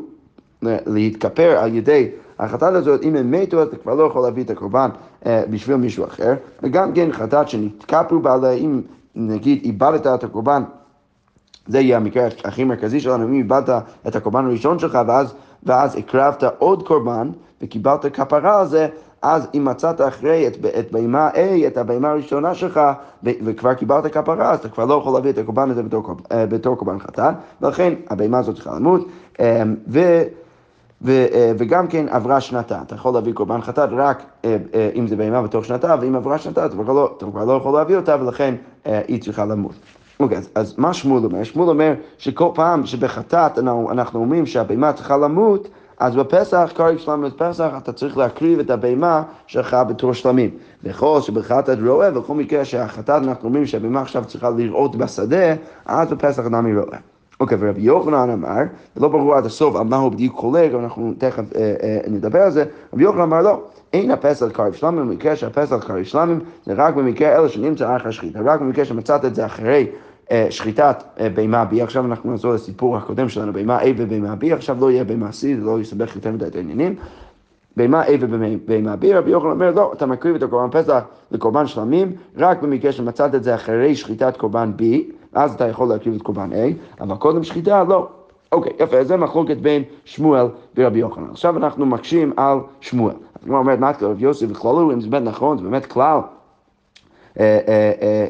להתכפר 0.61 1.57
על 1.57 1.75
ידי 1.75 2.09
החטאת 2.39 2.73
הזאת, 2.73 3.03
אם 3.03 3.15
הם 3.15 3.31
מתו, 3.31 3.63
אתה 3.63 3.75
כבר 3.77 3.95
לא 3.95 4.03
יכול 4.03 4.21
להביא 4.21 4.43
את 4.43 4.49
הקורבן 4.49 4.89
אה, 5.25 5.43
בשביל 5.49 5.75
מישהו 5.75 6.05
אחר. 6.05 6.33
וגם 6.63 6.93
כן 6.93 7.11
חטאת 7.11 7.49
שנתקפו 7.49 8.19
בעליה, 8.19 8.51
אם 8.51 8.81
נגיד 9.15 9.61
איבדת 9.63 10.07
את 10.07 10.23
הקורבן 10.23 10.63
זה 11.69 11.79
יהיה 11.79 11.97
המקרה 11.97 12.27
הכי 12.43 12.63
מרכזי 12.63 12.99
שלנו, 12.99 13.25
אם 13.25 13.33
איבדת 13.33 13.69
את 14.07 14.15
הקורבן 14.15 14.45
הראשון 14.45 14.79
שלך 14.79 14.99
ואז, 15.07 15.33
ואז 15.63 15.95
הקרבת 15.95 16.43
עוד 16.43 16.87
קורבן 16.87 17.29
וקיבלת 17.61 18.05
כפרה 18.13 18.59
על 18.59 18.67
זה, 18.67 18.87
אז 19.21 19.47
אם 19.53 19.65
מצאת 19.65 20.01
אחרי 20.01 20.47
את, 20.47 20.65
את 20.79 20.91
בהמה 20.91 21.29
A, 21.33 21.67
את 21.67 21.77
הבהמה 21.77 22.09
הראשונה 22.09 22.53
שלך, 22.55 22.79
ו, 23.23 23.29
וכבר 23.45 23.73
קיבלת 23.73 24.13
כפרה, 24.13 24.51
אז 24.51 24.59
אתה 24.59 24.69
כבר 24.69 24.85
לא 24.85 24.93
יכול 24.93 25.13
להביא 25.13 25.29
את 25.29 25.37
הקורבן 25.37 25.69
הזה 25.69 25.83
בתור, 25.83 26.15
אה, 26.31 26.45
בתור 26.45 26.75
קורבן 26.75 26.99
חתן, 26.99 27.33
ולכן 27.61 27.93
הבהמה 28.09 28.39
הזאת 28.39 28.55
צריכה 28.55 28.75
למות. 28.75 29.07
אה, 29.39 29.63
ו... 29.87 30.23
ו, 31.01 31.11
אה, 31.11 31.51
וגם 31.57 31.87
כן 31.87 32.05
עברה 32.09 32.41
שנתה, 32.41 32.81
אתה 32.81 32.95
יכול 32.95 33.13
להביא 33.13 33.33
קורבן 33.33 33.61
חטאת 33.61 33.89
רק 33.91 34.23
אם 34.95 35.07
זה 35.07 35.15
בהמה 35.15 35.41
בתוך 35.41 35.65
שנתה, 35.65 35.95
ואם 36.01 36.15
עברה 36.15 36.37
שנתה 36.37 36.65
אתה 36.65 36.73
כבר 36.73 36.93
לא, 36.93 37.13
אתה 37.17 37.25
כבר 37.25 37.45
לא 37.45 37.53
יכול 37.53 37.73
להביא 37.73 37.95
אותה, 37.95 38.15
ולכן 38.21 38.55
היא 38.85 39.21
צריכה 39.21 39.45
למות. 39.45 39.73
אוקיי, 40.19 40.37
אז, 40.37 40.49
אז 40.55 40.75
מה 40.77 40.93
שמואל 40.93 41.25
אומר? 41.25 41.43
שמואל 41.43 41.69
אומר 41.69 41.93
שכל 42.17 42.49
פעם 42.53 42.85
שבחטאת 42.85 43.59
אנחנו, 43.59 43.91
אנחנו 43.91 44.19
אומרים 44.19 44.45
שהבהמה 44.45 44.93
צריכה 44.93 45.17
למות, 45.17 45.67
אז 45.99 46.15
בפסח, 46.15 46.71
קרעי 46.75 46.97
שלם 46.97 47.21
בפסח, 47.21 47.69
אתה 47.77 47.93
צריך 47.93 48.17
להקריב 48.17 48.59
את 48.59 48.69
הבהמה 48.69 49.23
שלך 49.47 49.77
בתור 49.87 50.13
שלמים. 50.13 50.49
וכל 50.83 51.21
שבחטאת 51.21 51.77
רואה, 51.85 52.19
וכל 52.19 52.33
מקרה 52.33 52.65
שהחטאת 52.65 53.23
אנחנו 53.23 53.47
אומרים 53.47 53.65
שהבהמה 53.65 54.01
עכשיו 54.01 54.25
צריכה 54.25 54.49
לראות 54.49 54.95
בשדה, 54.95 55.53
אז 55.85 56.09
בפסח 56.09 56.45
אדם 56.45 56.77
רואה. 56.77 56.97
אוקיי, 57.39 57.57
ורבי 57.61 57.81
יוחנן 57.81 58.29
אמר, 58.29 58.61
לא 58.97 59.07
ברור 59.07 59.35
עד 59.35 59.45
הסוף 59.45 59.75
על 59.75 59.83
מה 59.83 59.97
הוא 59.97 60.11
בדיוק 60.11 60.35
חולק, 60.35 60.71
אנחנו 60.73 61.13
תכף 61.17 61.55
אה, 61.55 61.73
אה, 61.83 61.99
נדבר 62.07 62.41
על 62.41 62.51
זה, 62.51 62.65
רבי 62.93 63.03
יוחנן 63.03 63.21
אמר 63.21 63.41
לא, 63.41 63.61
אין 63.93 64.11
הפסח 64.11 64.47
קרב 64.51 64.73
שלמים, 64.73 65.07
במקרה 65.07 65.35
שהפסח 65.35 65.83
קרב 65.87 66.03
שלמים, 66.03 66.39
זה 66.65 66.73
רק 66.75 66.93
במקרה 66.93 67.35
אלה 67.35 67.49
שנמצא 67.49 67.95
אחרי 67.95 68.11
שחיטה, 68.11 68.39
רק 68.45 68.59
במקרה 68.59 68.85
שמצאת 68.85 69.25
את 69.25 69.35
זה 69.35 69.45
אחרי 69.45 69.87
שחיטת 70.49 71.03
אה, 71.19 71.29
בהמה 71.29 71.65
B, 71.71 71.83
עכשיו 71.83 72.05
אנחנו 72.05 72.33
נחזור 72.33 72.53
לסיפור 72.53 72.97
הקודם 72.97 73.29
שלנו, 73.29 73.53
בהמה 73.53 73.81
A 73.81 73.85
ובהמה 73.97 74.33
B, 74.41 74.53
עכשיו 74.53 74.77
לא 74.79 74.91
יהיה 74.91 75.03
בהמה 75.03 75.29
C, 75.29 75.41
זה 75.41 75.63
לא 75.63 75.79
יסבך 75.79 76.15
יותר 76.15 76.31
מדי 76.31 76.47
את 76.47 76.55
העניינים. 76.55 76.95
בהמה 77.77 78.03
A 78.03 78.11
ובהמה 78.19 78.93
B, 78.93 79.05
רבי 79.13 79.31
יוחנן 79.31 79.51
אומר, 79.51 79.71
לא, 79.71 79.91
אתה 79.93 80.05
מקריב 80.05 80.35
את 80.35 80.43
הקורבן 80.43 80.81
פסח 80.81 81.03
לקורבן 81.31 81.67
שלמים, 81.67 82.11
רק 82.37 82.61
במקרה 82.61 82.91
שמצאת 82.91 83.35
את 83.35 83.43
זה 83.43 83.55
אחרי 83.55 83.95
שחיטת 83.95 84.37
קורבן 84.37 84.71
B, 84.79 84.83
אז 85.33 85.53
אתה 85.53 85.67
יכול 85.67 85.87
להקריב 85.87 86.15
את 86.15 86.21
קורבן 86.21 86.49
A, 86.51 87.01
אבל 87.01 87.15
קודם 87.15 87.43
שחיטה, 87.43 87.83
לא. 87.83 88.07
אוקיי, 88.51 88.71
יפה, 88.79 89.03
זה 89.03 89.17
מחלוקת 89.17 89.57
בין 89.57 89.83
שמואל 90.05 90.45
ורבי 90.77 90.99
יוחנן. 90.99 91.29
עכשיו 91.31 91.57
אנחנו 91.57 91.85
מקשים 91.85 92.33
על 92.37 92.57
שמואל. 92.81 93.15
הגמרא 93.43 93.59
אומרת, 93.59 93.79
מה 93.79 93.91
רבי 94.01 94.23
יוסף 94.23 94.45
וכללו, 94.49 94.91
אם 94.91 95.01
זה 95.01 95.09
באמת 95.09 95.27
נכון, 95.27 95.57
זה 95.57 95.63
באמת 95.63 95.85
כלל. 95.85 96.19
אה, 97.39 97.59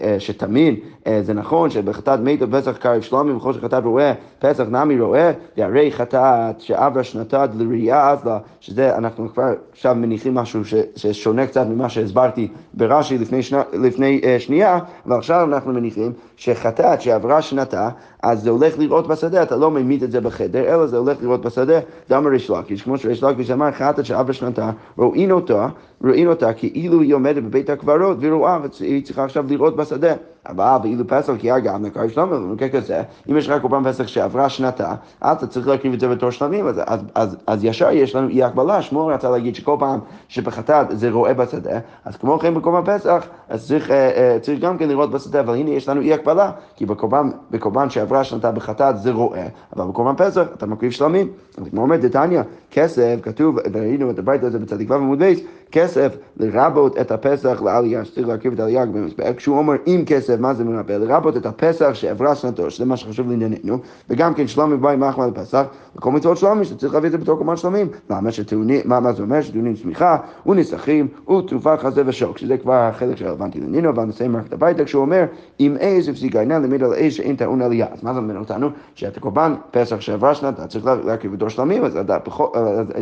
אה, 0.01 0.19
שתמיד 0.19 0.79
זה 1.21 1.33
נכון 1.33 1.69
שבחטאת 1.69 2.19
מת 2.19 2.39
בפסח 2.39 2.77
קרב 2.77 3.01
שלומי 3.01 3.31
וכל 3.31 3.53
שחטאת 3.53 3.83
רואה, 3.83 4.13
פסח 4.39 4.63
נמי 4.69 4.99
רואה, 4.99 5.31
והרי 5.57 5.91
חטאת 5.91 6.61
שעברה 6.61 7.03
שנתת 7.03 7.49
לראייה 7.57 8.09
אז 8.09 8.25
לה, 8.25 8.39
שזה 8.59 8.97
אנחנו 8.97 9.29
כבר 9.33 9.53
עכשיו 9.71 9.95
מניחים 9.95 10.35
משהו 10.35 10.61
ששונה 10.95 11.47
קצת 11.47 11.65
ממה 11.67 11.89
שהסברתי 11.89 12.47
ברש"י 12.73 13.17
לפני, 13.17 13.43
שני, 13.43 13.59
לפני 13.73 14.21
שנייה, 14.39 14.79
ועכשיו 15.05 15.47
אנחנו 15.53 15.73
מניחים 15.73 16.11
שחטאת 16.35 17.01
שעברה 17.01 17.41
שנתה, 17.41 17.89
אז 18.23 18.41
זה 18.43 18.49
הולך 18.49 18.79
לראות 18.79 19.07
בשדה, 19.07 19.43
אתה 19.43 19.55
לא 19.55 19.71
ממית 19.71 20.03
את 20.03 20.11
זה 20.11 20.21
בחדר, 20.21 20.75
אלא 20.75 20.87
זה 20.87 20.97
הולך 20.97 21.17
לראות 21.21 21.41
בשדה, 21.41 21.79
גם 22.11 22.27
ריש 22.27 22.49
לקיש, 22.49 22.81
כמו 22.81 22.97
שריש 22.97 23.23
לקיש 23.23 23.51
אמר, 23.51 23.71
חטאת 23.71 24.05
שעברה 24.05 24.33
שנתה, 24.33 24.71
רואים 24.97 25.31
אותה, 25.31 25.67
רואים 26.03 26.27
אותה 26.27 26.53
כאילו 26.53 27.01
היא 27.01 27.13
עומדת 27.13 27.43
בבית 27.43 27.69
הקברות 27.69 28.17
ורואה, 28.19 28.59
והיא 28.79 29.05
צריכה 29.05 29.23
עכשיו 29.23 29.45
לראות 29.49 29.75
בשדה. 29.75 30.13
אבל 30.49 30.77
ואילו 30.83 31.07
פסח 31.07 31.33
כי 31.39 31.49
גם 31.63 31.85
לקרב 31.85 32.09
שלמה, 32.09 32.37
במקרה 32.37 32.69
כזה, 32.69 33.01
אם 33.31 33.37
יש 33.37 33.49
לך 33.49 33.61
קורבן 33.61 33.91
פסח 33.91 34.07
שעברה 34.07 34.49
שנתה, 34.49 34.95
אז 35.21 35.37
אתה 35.37 35.47
צריך 35.47 35.67
להקריב 35.67 35.93
את 35.93 35.99
זה 35.99 36.07
בתור 36.07 36.29
שלמים, 36.29 36.67
אז, 36.67 36.81
אז, 36.85 36.99
אז, 37.15 37.37
אז 37.47 37.63
ישר 37.63 37.89
יש 37.91 38.15
לנו 38.15 38.29
אי 38.29 38.43
הקבלה, 38.43 38.81
שמואל 38.81 39.13
רצה 39.13 39.29
להגיד 39.29 39.55
שכל 39.55 39.75
פעם 39.79 39.99
שבחטאת 40.27 40.87
זה 40.89 41.09
רואה 41.11 41.33
בשדה, 41.33 41.79
אז 42.05 42.15
כמו 42.15 42.39
כן 42.39 42.53
בקורבן 42.53 42.97
פסח, 42.97 43.27
אז 43.49 43.67
צריך, 43.67 43.91
אה, 43.91 43.95
אה, 43.95 44.37
צריך 44.41 44.59
גם 44.59 44.77
כן 44.77 44.89
לראות 44.89 45.11
בשדה, 45.11 45.39
אבל 45.39 45.55
הנה 45.55 45.69
יש 45.69 45.89
לנו 45.89 46.01
אי 46.01 46.13
הקבלה, 46.13 46.51
כי 46.75 46.85
בקורבן, 46.85 47.29
בקורבן 47.51 47.89
שעברה 47.89 48.23
שנתה 48.23 48.51
בחטאת 48.51 48.97
זה 48.97 49.11
רואה, 49.11 49.47
אבל 49.75 49.85
בקורבן 49.85 50.15
פסח 50.17 50.43
אתה 50.53 50.65
מקריב 50.65 50.91
שלמים. 50.91 51.27
אז 51.57 51.63
כמו 51.69 51.81
אומר 51.81 51.95
דתניא, 51.95 52.41
כסף, 52.71 53.15
כתוב, 53.21 53.57
וראינו 53.73 54.11
את 54.11 54.19
הבית 54.19 54.43
הזה 54.43 54.59
בצדיק 54.59 54.89
ו' 54.89 54.93
עמוד 54.93 55.19
בייס, 55.19 55.39
כסף 55.71 56.15
לרבות 56.37 56.97
את 56.97 57.11
הפסח 57.11 57.61
לעלייה, 57.65 58.05
שצריך 58.05 58.27
להרכיב 58.27 58.53
את 58.53 58.59
העלייה 58.59 58.85
במזבח, 58.85 59.31
כשהוא 59.37 59.57
אומר 59.57 59.73
עם 59.85 60.05
כסף, 60.05 60.38
מה 60.39 60.53
זה 60.53 60.63
מרבה? 60.63 60.97
לרבות 60.97 61.37
את 61.37 61.45
הפסח 61.45 61.93
שעברה 61.93 62.35
שנתו, 62.35 62.71
שזה 62.71 62.85
מה 62.85 62.97
שחשוב 62.97 63.29
לענייננו, 63.29 63.77
וגם 64.09 64.33
כן 64.33 64.47
שלומי 64.47 64.77
בא 64.77 64.89
עם 64.89 64.99
מחמד 64.99 65.37
לפסח, 65.37 65.65
וכל 65.95 66.11
מצוות 66.11 66.37
שלומי 66.37 66.65
שצריך 66.65 66.93
להביא 66.93 67.07
את 67.07 67.11
זה 67.11 67.17
בתור 67.17 67.37
קומן 67.37 67.57
שלמים. 67.57 67.87
למה 68.09 68.31
שטעונים, 68.31 68.81
מה, 68.85 68.99
מה 68.99 69.13
זה 69.13 69.23
אומר? 69.23 69.41
שטעונים 69.41 69.75
צמיחה, 69.75 70.17
ונסכים, 70.45 71.07
ותרופה 71.29 71.77
חזה 71.77 72.03
ושוק, 72.05 72.37
שזה 72.37 72.57
כבר 72.57 72.73
החלק 72.73 73.17
שרלוונטי 73.17 73.59
לענייננו, 73.59 73.89
אבל 73.89 74.03
נסיים 74.03 74.35
רק 74.35 74.47
את 74.47 74.53
הביתה, 74.53 74.85
כשהוא 74.85 75.01
אומר, 75.01 75.25
עם 75.59 75.77
עז 75.79 76.09
הפסיק 76.09 76.35
העניין 76.35 76.61
למד 76.61 76.83
על 76.83 76.93
עז 76.97 77.13
שאין 77.13 77.35
טעון 77.35 77.61
עלייה. 77.61 77.87
אז 77.93 78.03
מה 78.03 78.13
זה 78.13 78.19
אומר 78.19 78.39
אותנו? 78.39 78.69
שאת 78.95 79.17
הקורבן 79.17 79.55
פסח 79.71 80.01
שעברה 80.01 80.35
שנתה, 80.35 80.67
צריך 80.67 80.85
להרכיב 80.85 81.33
בתור 81.33 81.49
שלמים, 81.49 81.83
אז 81.85 81.93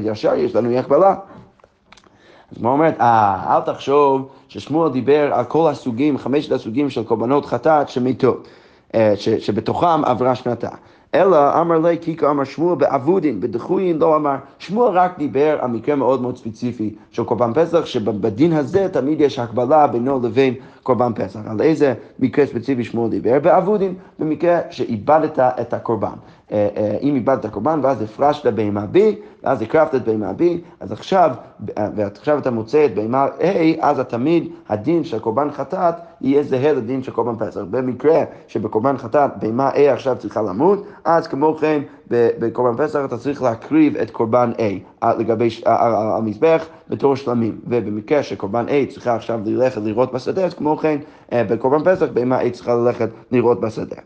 ישר 0.04 0.36
יש 0.36 0.56
לנו 0.56 0.70
אי 0.70 0.80
אז 2.52 2.62
מה 2.62 2.70
אומרת, 2.70 3.00
אה, 3.00 3.56
אל 3.56 3.62
תחשוב 3.62 4.28
ששמואל 4.48 4.92
דיבר 4.92 5.34
על 5.34 5.46
כל 5.46 5.70
הסוגים, 5.70 6.18
חמשת 6.18 6.52
הסוגים 6.52 6.90
של 6.90 7.04
קורבנות 7.04 7.46
חטאת 7.46 7.90
שמתות, 7.90 8.48
אה, 8.96 9.14
שבתוכם 9.18 10.06
עברה 10.06 10.36
שנתה. 10.36 10.70
אלא 11.16 11.62
אמר 11.62 11.80
לי 11.80 11.98
קיקה 11.98 12.30
אמר 12.30 12.44
שמואל 12.44 12.76
באבודין, 12.76 13.40
בדחויין 13.40 13.98
לא 13.98 14.16
אמר. 14.16 14.36
שמואל 14.60 14.98
רק 14.98 15.18
דיבר 15.18 15.58
על 15.62 15.72
מקרה 15.72 15.96
מאוד 15.96 16.22
מאוד 16.22 16.38
ספציפי 16.38 16.96
של 17.12 17.24
קורבן 17.24 17.52
פסח, 17.54 17.86
שבדין 17.86 18.54
הזה 18.54 18.90
תמיד 18.92 19.22
יש 19.22 19.40
הקבלה 19.40 19.88
בינו 19.88 20.20
לבין 20.24 20.54
קורבן 20.84 21.12
פסח. 21.16 21.40
על 21.48 21.62
איזה 21.62 21.94
מקרה 22.20 22.46
ספציפי 22.46 22.84
שמואל 22.84 23.10
דיבר? 23.10 23.40
באבודין, 23.40 23.94
במקרה 24.20 24.60
שאיבדת 24.70 25.40
את 25.40 25.74
הקורבן. 25.74 26.16
אה, 26.52 26.68
אה, 26.78 26.98
אם 27.02 27.16
איבדת 27.16 27.46
קורבן 27.46 27.80
ואז 27.84 28.02
הפרשת 28.02 28.46
בהמה 28.46 28.86
B, 28.94 28.98
ואז 29.44 29.62
הקרבת 29.62 29.96
את 29.96 30.06
בהמה 30.06 30.32
B, 30.40 30.44
אז 30.80 30.92
עכשיו, 30.92 31.32
אה, 31.78 31.88
ועכשיו 31.96 32.38
אתה 32.38 32.52
מוצא 32.52 32.86
את 32.86 32.96
בהמה 32.96 33.28
A, 33.40 33.46
אז 33.80 34.00
תמיד 34.00 34.52
הדין 34.70 35.04
של 35.04 35.20
קורבן 35.20 35.52
חטאת 35.52 35.96
יהיה 36.22 36.44
זהה 36.44 36.74
לדין 36.74 37.04
של 37.04 37.12
קורבן 37.12 37.46
פסח. 37.46 37.62
במקרה 37.70 38.24
שבקורבן 38.48 38.98
חטאת 38.98 39.32
בהמה 39.40 39.70
A 39.70 39.80
עכשיו 39.80 40.16
צריכה 40.20 40.42
למות, 40.42 40.88
אז 41.06 41.28
כמו 41.28 41.56
כן 41.56 41.82
בקורבן 42.10 42.86
פסח 42.86 43.00
אתה 43.06 43.18
צריך 43.18 43.42
להקריב 43.42 43.98
את 43.98 44.12
קורבן 44.12 44.52
A 44.58 45.06
לגבי 45.20 45.50
המזבח 45.66 46.68
בתור 46.90 47.16
שלמים. 47.16 47.60
ובמקרה 47.68 48.24
שקורבן 48.24 48.66
A 48.68 48.92
צריכה 48.94 49.16
עכשיו 49.16 49.40
ללכת 49.46 49.82
לראות 49.82 50.14
בשדה, 50.14 50.46
אז 50.46 50.54
כמו 50.54 50.78
כן 50.78 50.98
בקורבן 51.32 51.84
פסח 51.84 52.06
בהמה 52.14 52.42
A 52.42 52.50
צריכה 52.52 52.76
ללכת 52.76 53.10
לראות 53.32 53.62
בשדה. 53.62 53.98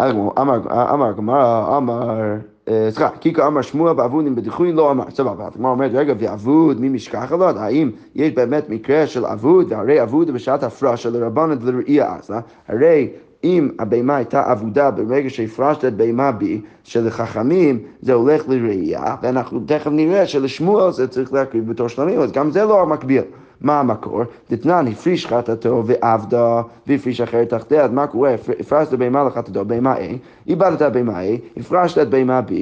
אמר 0.00 1.08
הגמרא, 1.08 1.76
אמר, 1.76 2.34
סליחה, 2.68 3.08
קיקה 3.08 3.46
אמר 3.46 3.62
שמואל 3.62 3.92
באבודים 3.92 4.34
בדיחוי 4.34 4.72
לא 4.72 4.90
אמר, 4.90 5.04
סבבה, 5.10 5.48
הגמרא 5.54 5.70
אומרת, 5.70 5.90
רגע, 5.94 6.14
ואבוד, 6.18 6.80
מי 6.80 6.88
משכח 6.88 7.32
עליו? 7.32 7.58
האם 7.58 7.90
יש 8.14 8.32
באמת 8.34 8.68
מקרה 8.68 9.06
של 9.06 9.26
אבוד, 9.26 9.72
והרי 9.72 10.02
אבוד 10.02 10.30
בשעת 10.30 10.62
הפרשה 10.62 11.10
לרבנת 11.10 11.58
ולראייה 11.62 12.14
עשה, 12.14 12.40
הרי 12.68 13.10
אם 13.44 13.68
הבהמה 13.78 14.16
הייתה 14.16 14.52
אבודה 14.52 14.90
ברגע 14.90 15.30
שהפרשת 15.30 15.84
את 15.84 15.94
בהמה 15.94 16.32
בי, 16.32 16.60
שלחכמים 16.84 17.78
זה 18.00 18.12
הולך 18.12 18.48
לראייה, 18.48 19.16
ואנחנו 19.22 19.60
תכף 19.66 19.90
נראה 19.90 20.26
שלשמואל 20.26 20.92
זה 20.92 21.08
צריך 21.08 21.32
להקריב 21.32 21.70
בתור 21.70 21.88
שלמים, 21.88 22.20
אז 22.20 22.32
גם 22.32 22.50
זה 22.50 22.64
לא 22.64 22.82
המקביל. 22.82 23.22
מה 23.60 23.80
המקור? 23.80 24.22
דתנן 24.50 24.86
הפריש 24.88 25.26
חטאתו 25.26 25.82
ועבדה 25.86 26.62
והפריש 26.86 27.20
אחרת 27.20 27.48
תחתיה, 27.48 27.84
אז 27.84 27.90
מה 27.90 28.06
קורה? 28.06 28.34
הפרשת 28.60 28.92
בהמה 28.92 29.24
לחטאתו, 29.24 29.64
בהמה 29.64 29.96
A, 29.96 30.00
איבדת 30.46 30.92
בהמה 30.92 31.20
A, 31.20 31.60
הפרשת 31.60 31.98
את 31.98 32.10
בהמה 32.10 32.40
B, 32.48 32.52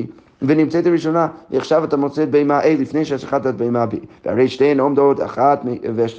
ונמצאת 0.43 0.87
ראשונה, 0.87 1.29
ועכשיו 1.51 1.85
אתה 1.85 1.97
מוצא 1.97 2.23
את 2.23 2.31
בהמה 2.31 2.61
A 2.61 2.67
לפני 2.67 3.05
ששחטת 3.05 3.47
את 3.47 3.57
בהמה 3.57 3.85
B. 3.85 3.97
והרי 4.25 4.49
שתיהן 4.49 4.81
עומדות 4.81 5.23
אחת, 5.23 5.65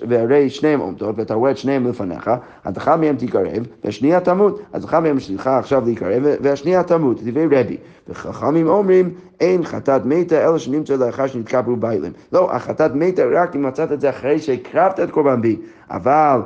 והרי 0.10 0.50
שניהם 0.50 0.80
עומדות, 0.80 1.16
ואתה 1.18 1.34
רואה 1.34 1.52
את 1.52 1.58
שניהם 1.58 1.88
לפניך, 1.88 2.32
אז 2.64 2.78
אחת 2.78 3.00
מהם 3.00 3.16
תקרב, 3.16 3.68
והשנייה 3.84 4.20
תמות. 4.20 4.62
אז 4.74 4.86
אחת 4.86 5.04
מהם 5.04 5.20
שלך 5.20 5.48
עכשיו 5.48 5.86
להיקרב, 5.86 6.24
והשנייה 6.42 6.84
תמות, 6.84 7.24
דברי 7.24 7.46
רבי. 7.46 7.78
וחכמים 8.10 8.68
אומרים, 8.68 9.10
אין 9.40 9.64
חטאת 9.64 10.06
מתה, 10.06 10.48
אלא 10.48 10.58
שנמצא 10.58 10.96
לאחר 10.96 11.28
שנתקבלו 11.28 11.76
ביילים. 11.76 12.12
לא, 12.34 12.52
החטאת 12.52 12.92
מתה 12.96 13.24
רק 13.34 13.56
אם 13.56 13.62
מצאת 13.62 13.92
את 13.92 14.02
זה 14.02 14.10
אחרי 14.10 14.40
שהקרבת 14.40 15.00
את 15.00 15.12
קורבן 15.12 15.42
בי. 15.42 15.58
אבל... 15.90 16.42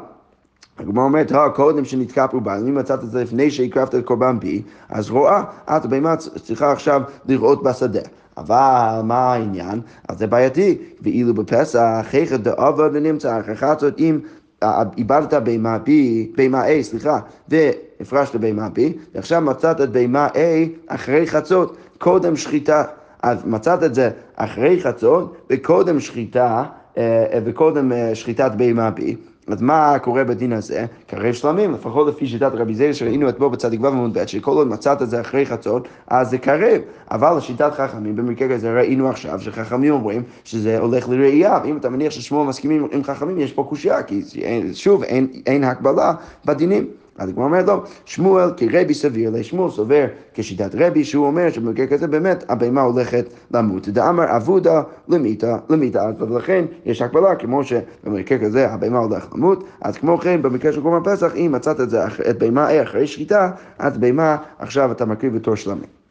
הגמרא 0.80 1.04
אומרת, 1.04 1.32
קודם 1.56 1.86
שנתקפו 1.86 2.42
בה, 2.42 2.58
אם 2.58 2.76
מצאת 2.76 3.04
את 3.04 3.12
זה 3.12 3.24
לפני 3.24 3.52
שהקרבת 3.52 3.96
את 3.96 4.06
קורבן 4.06 4.40
בי, 4.40 4.62
אז 4.90 5.10
רואה, 5.10 5.44
את 5.66 5.86
באמת 5.86 6.20
צריכה 6.20 6.72
עכשיו 6.72 7.02
לראות 7.28 7.64
בשדה. 7.64 8.02
אבל 8.38 9.02
מה 9.04 9.34
העניין? 9.34 9.82
אז 10.10 10.18
זה 10.18 10.28
בעייתי. 10.28 10.78
ואילו 11.02 11.34
בפסח, 11.34 11.80
חייכת 12.04 12.40
דאבה 12.40 12.88
ונמצא, 12.94 13.40
חצות, 13.56 14.00
אם 14.00 14.20
איבדת 14.98 15.34
בהמה 15.34 15.78
B, 15.86 15.90
בהמה 16.38 16.66
A, 16.66 16.70
סליחה, 16.82 17.20
והפרשת 17.50 18.36
בהמה 18.36 18.68
B, 18.68 18.80
ועכשיו 19.16 19.42
מצאת 19.42 19.82
את 19.82 19.90
בהמה 19.90 20.28
A 20.28 20.38
אחרי 20.88 21.28
חצות, 21.28 21.78
קודם 21.98 22.36
שחיטה. 22.36 22.84
אז 23.24 23.46
מצאת 23.46 23.84
את 23.84 23.96
זה 23.96 24.10
אחרי 24.36 24.82
חצות, 24.82 25.38
וקודם 25.50 26.00
שחיטה, 26.00 26.64
וקודם 27.46 27.92
שחיטת 28.14 28.52
בהמה 28.58 28.90
B. 28.98 29.02
אז 29.48 29.62
מה 29.62 30.00
קורה 30.00 30.24
בדין 30.24 30.54
הזה? 30.54 30.86
קרב 31.08 31.34
שלמים, 31.34 31.74
לפחות 31.74 32.08
לפי 32.08 32.28
שיטת 32.28 32.52
רבי 32.54 32.76
זיר 32.76 32.94
שראינו 32.94 33.30
אתמול 33.30 33.50
בצדיק 33.50 33.82
ו' 33.82 33.88
עמוד 33.88 34.18
ב', 34.18 34.26
שכל 34.26 34.52
עוד 34.52 34.68
מצאת 34.68 35.02
את 35.02 35.10
זה 35.10 35.22
אחרי 35.22 35.46
חצות, 35.46 35.88
אז 36.08 36.30
זה 36.30 36.38
קרב. 36.38 36.82
אבל 37.12 37.38
לשיטת 37.38 37.74
חכמים, 37.74 38.16
במקרה 38.16 38.50
כזה 38.50 38.74
ראינו 38.74 39.10
עכשיו 39.10 39.42
שחכמים 39.42 39.94
אומרים 39.94 40.24
שזה 40.44 40.80
הולך 40.80 41.10
לראייה, 41.10 41.60
ואם 41.64 41.78
אתה 41.78 41.90
מניח 41.90 42.12
ששמואל 42.12 42.48
מסכימים 42.48 42.88
עם 42.92 43.04
חכמים, 43.04 43.40
יש 43.40 43.54
פה 43.54 43.64
קושייה, 43.70 44.04
כי 44.04 44.22
שוב, 44.74 45.04
אין, 45.04 45.28
אין 45.46 45.64
הקבלה 45.64 46.14
בדינים. 46.46 46.88
אז 47.18 47.30
הגמרא 47.30 47.46
אומרת 47.46 47.68
לו, 47.68 47.84
שמואל 48.06 48.50
כרבי 48.58 48.94
סביר 48.94 49.30
לשמואל 49.34 49.72
סובר 49.72 50.06
כשיטת 50.34 50.76
רבי, 50.76 51.04
שהוא 51.04 51.28
אומר 51.28 51.50
שבמקרה 51.50 51.88
כזה 51.88 52.08
באמת 52.08 52.44
הבהמה 52.50 52.82
הולכת 52.82 53.26
למות. 53.52 53.90
דאמר 53.90 54.38
אבודה 54.38 54.82
למיתה, 55.08 55.58
למיתה, 55.70 56.10
ולכן 56.20 56.66
יש 56.86 57.02
הקבלה, 57.02 57.36
כמו 57.36 57.64
שבמקרה 57.64 58.38
כזה 58.38 58.70
הבהמה 58.72 59.00
הולכת 59.00 59.34
למות, 59.34 59.64
אז 59.82 59.98
כמו 59.98 60.18
כן 60.18 60.42
במקרה 60.42 60.72
של 60.72 60.82
קורבן 60.82 61.12
פסח, 61.12 61.36
אם 61.36 61.52
מצאת 61.52 61.82
את 61.82 61.90
זה, 61.90 62.06
את 62.30 62.38
בהמה 62.38 62.84
אחרי 62.84 63.08
שחיטה, 63.08 63.52
אז 63.80 63.98
בהמה 63.98 64.38
עכשיו 64.60 64.92
אתה 64.92 65.06
מקריב 65.06 65.36
בתור 65.36 65.56
שלמים. 65.56 66.05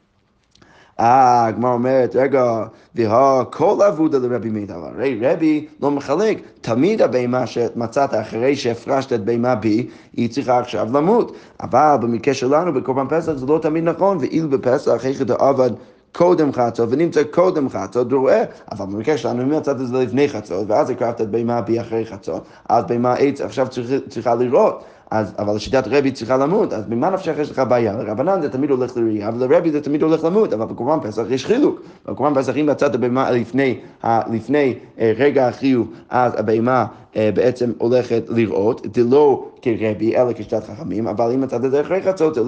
אה, 1.00 1.46
הגמרא 1.46 1.72
אומרת, 1.72 2.16
רגע, 2.16 2.64
והכל 2.94 3.82
אבודה 3.88 4.18
לרבי 4.18 4.50
מידע, 4.50 4.74
הרי 4.74 5.18
רבי 5.22 5.66
לא 5.82 5.90
מחלק, 5.90 6.38
תמיד 6.60 7.02
הבהמה 7.02 7.46
שמצאת 7.46 8.14
אחרי 8.14 8.56
שהפרשת 8.56 9.12
את 9.12 9.24
בהמה 9.24 9.54
בי, 9.54 9.88
היא 10.16 10.30
צריכה 10.30 10.58
עכשיו 10.58 10.88
למות. 10.92 11.36
אבל 11.60 11.96
במקרה 12.00 12.34
שלנו, 12.34 12.72
בקורבן 12.72 13.06
פסח, 13.08 13.32
זה 13.32 13.46
לא 13.46 13.58
תמיד 13.62 13.84
נכון, 13.84 14.16
ואילו 14.20 14.50
בפסח, 14.50 15.06
איך 15.06 15.22
אתה 15.22 15.34
עבד 15.38 15.70
קודם 16.12 16.52
חצות, 16.52 16.88
ונמצא 16.92 17.22
קודם 17.22 17.68
חצות, 17.68 18.12
רואה, 18.12 18.42
אבל 18.72 18.86
במקרה 18.86 19.18
שלנו, 19.18 19.42
אם 19.42 19.56
מצאת 19.56 19.80
את 19.80 19.88
זה 19.88 19.98
לפני 19.98 20.28
חצות, 20.28 20.64
ואז 20.70 20.90
הקרבת 20.90 21.20
את 21.20 21.30
בהמה 21.30 21.60
בי 21.60 21.80
אחרי 21.80 22.06
חצות, 22.06 22.44
אז 22.68 22.84
בהמה 22.84 23.14
עץ 23.14 23.40
עכשיו 23.40 23.66
צריכה 24.08 24.34
לראות. 24.34 24.84
אז, 25.14 25.32
אבל 25.38 25.58
שיטת 25.58 25.84
רבי 25.86 26.10
צריכה 26.10 26.36
למות, 26.36 26.72
אז 26.72 26.84
ממה 26.88 27.10
נפשך 27.10 27.34
יש 27.38 27.50
לך 27.50 27.62
בעיה? 27.68 27.92
לרבנן 27.92 28.42
זה 28.42 28.50
תמיד 28.50 28.70
הולך 28.70 28.96
לראייה, 28.96 29.30
ולרבי 29.38 29.70
זה 29.70 29.80
תמיד 29.80 30.02
הולך 30.02 30.24
למות, 30.24 30.52
אבל 30.52 30.64
בקורבן 30.64 31.08
פסח 31.08 31.22
יש 31.30 31.46
חילוק. 31.46 31.80
בקורבן 32.06 32.42
פסח 32.42 32.56
אם 32.56 32.66
מצאת 32.66 32.96
בהמה 32.96 33.30
לפני, 33.30 33.78
לפני 34.32 34.74
אה, 34.98 35.12
רגע 35.16 35.48
החיוב, 35.48 35.92
אז 36.10 36.32
הבהמה 36.36 36.86
אה, 37.16 37.30
בעצם 37.34 37.72
הולכת 37.78 38.22
לראות, 38.28 38.86
זה 38.94 39.04
לא 39.04 39.48
כרבי, 39.62 40.16
אלא 40.16 40.32
כשיטת 40.32 40.64
חכמים, 40.64 41.08
אבל 41.08 41.30
אם 41.34 41.40
מצאת 41.40 41.64
את 41.64 41.70
זה 41.70 41.80
אחרי 41.80 42.02
חצות, 42.02 42.38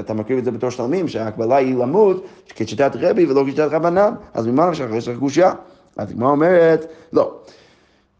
אתה 0.00 0.14
מקריב 0.14 0.38
את 0.38 0.44
זה 0.44 0.50
בתור 0.50 0.70
שלמים, 0.70 1.08
שההקבלה 1.08 1.56
היא 1.56 1.76
למות 1.76 2.24
כשיטת 2.48 2.96
רבי 3.00 3.26
ולא 3.26 3.44
כשיטת 3.46 3.68
רבנן, 3.70 4.14
אז 4.34 4.46
ממה 4.46 4.70
נפשך 4.70 4.86
יש 4.94 5.08
לך 5.08 5.18
קושייה? 5.18 5.52
אז 5.96 6.10
הגמרא 6.10 6.30
אומרת, 6.30 6.86
לא. 7.12 7.32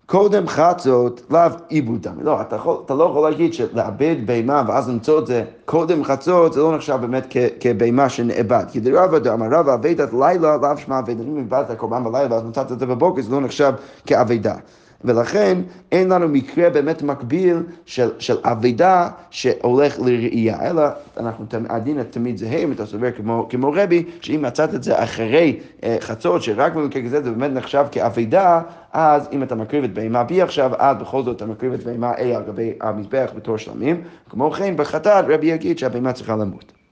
קודם 0.07 0.49
חצות, 0.49 1.23
לאו 1.31 1.41
עיבוד 1.69 2.03
דמי. 2.03 2.23
לא, 2.23 2.41
אתה, 2.41 2.57
יכול, 2.57 2.77
אתה 2.85 2.95
לא 2.95 3.05
יכול 3.05 3.31
להגיד 3.31 3.55
שלאבד 3.55 4.17
בהמה 4.27 4.63
ואז 4.69 4.89
למצוא 4.89 5.19
את 5.19 5.27
זה 5.27 5.45
קודם 5.65 6.05
חצות, 6.05 6.53
זה 6.53 6.61
לא 6.61 6.77
נחשב 6.77 6.99
באמת 7.01 7.37
כבהמה 7.61 8.09
שנאבד. 8.09 8.65
כי 8.73 8.81
דרבא 8.81 9.19
דאמר 9.19 9.47
רבא 9.51 9.75
אבדת 9.75 10.13
לילה, 10.13 10.57
לאו 10.57 10.77
שמע 10.77 10.99
אבדת. 10.99 11.21
אם 11.21 11.37
איבדת 11.37 11.79
קורבן 11.79 12.05
בלילה 12.05 12.35
ואז 12.35 12.43
מצאת 12.43 12.73
את 12.73 12.79
זה 12.79 12.87
בבוקר, 12.87 13.23
זה 13.23 13.31
לא 13.31 13.41
נחשב 13.41 13.73
כאבדה. 14.07 14.55
ולכן 15.05 15.59
אין 15.93 16.09
לנו 16.09 16.29
מקרה 16.29 16.71
באמת 16.71 17.03
מקביל 17.03 17.63
של, 17.87 18.11
של 18.19 18.37
אבידה 18.45 19.09
שהולך 19.31 20.01
לראייה, 20.01 20.71
אלא 20.71 20.83
אנחנו, 21.17 21.45
הדין 21.69 22.03
תמיד 22.03 22.37
זהה, 22.37 22.59
אם 22.59 22.73
אתה 22.73 22.87
סובר 22.87 23.11
כמו, 23.11 23.47
כמו 23.51 23.73
רבי, 23.75 24.05
שאם 24.21 24.43
מצאת 24.43 24.75
את 24.75 24.83
זה 24.83 25.03
אחרי 25.03 25.61
אה, 25.85 25.97
חצות, 26.01 26.43
שרק 26.43 26.75
במקרה 26.75 27.03
כזה 27.03 27.23
זה 27.23 27.31
באמת 27.31 27.57
נחשב 27.57 27.85
כאבידה, 27.93 28.61
אז 28.93 29.29
אם 29.33 29.43
אתה 29.43 29.55
מקריב 29.55 29.85
את 29.85 29.95
בהמה 29.95 30.25
B 30.29 30.43
עכשיו, 30.43 30.71
אז 30.79 30.97
בכל 30.97 31.23
זאת 31.23 31.37
אתה 31.37 31.47
מקריב 31.47 31.73
את 31.73 31.85
בהמה 31.85 32.13
A 32.15 32.23
על 32.23 32.43
גבי 32.47 32.73
המזבח 32.81 33.31
בתור 33.37 33.57
שלמים. 33.57 34.03
כמו 34.31 34.51
כן, 34.51 34.77
בחטאת 34.77 35.25
רבי 35.29 35.47
יגיד 35.47 35.79
שהבהמה 35.79 36.13
צריכה 36.13 36.37
למות. 36.37 36.84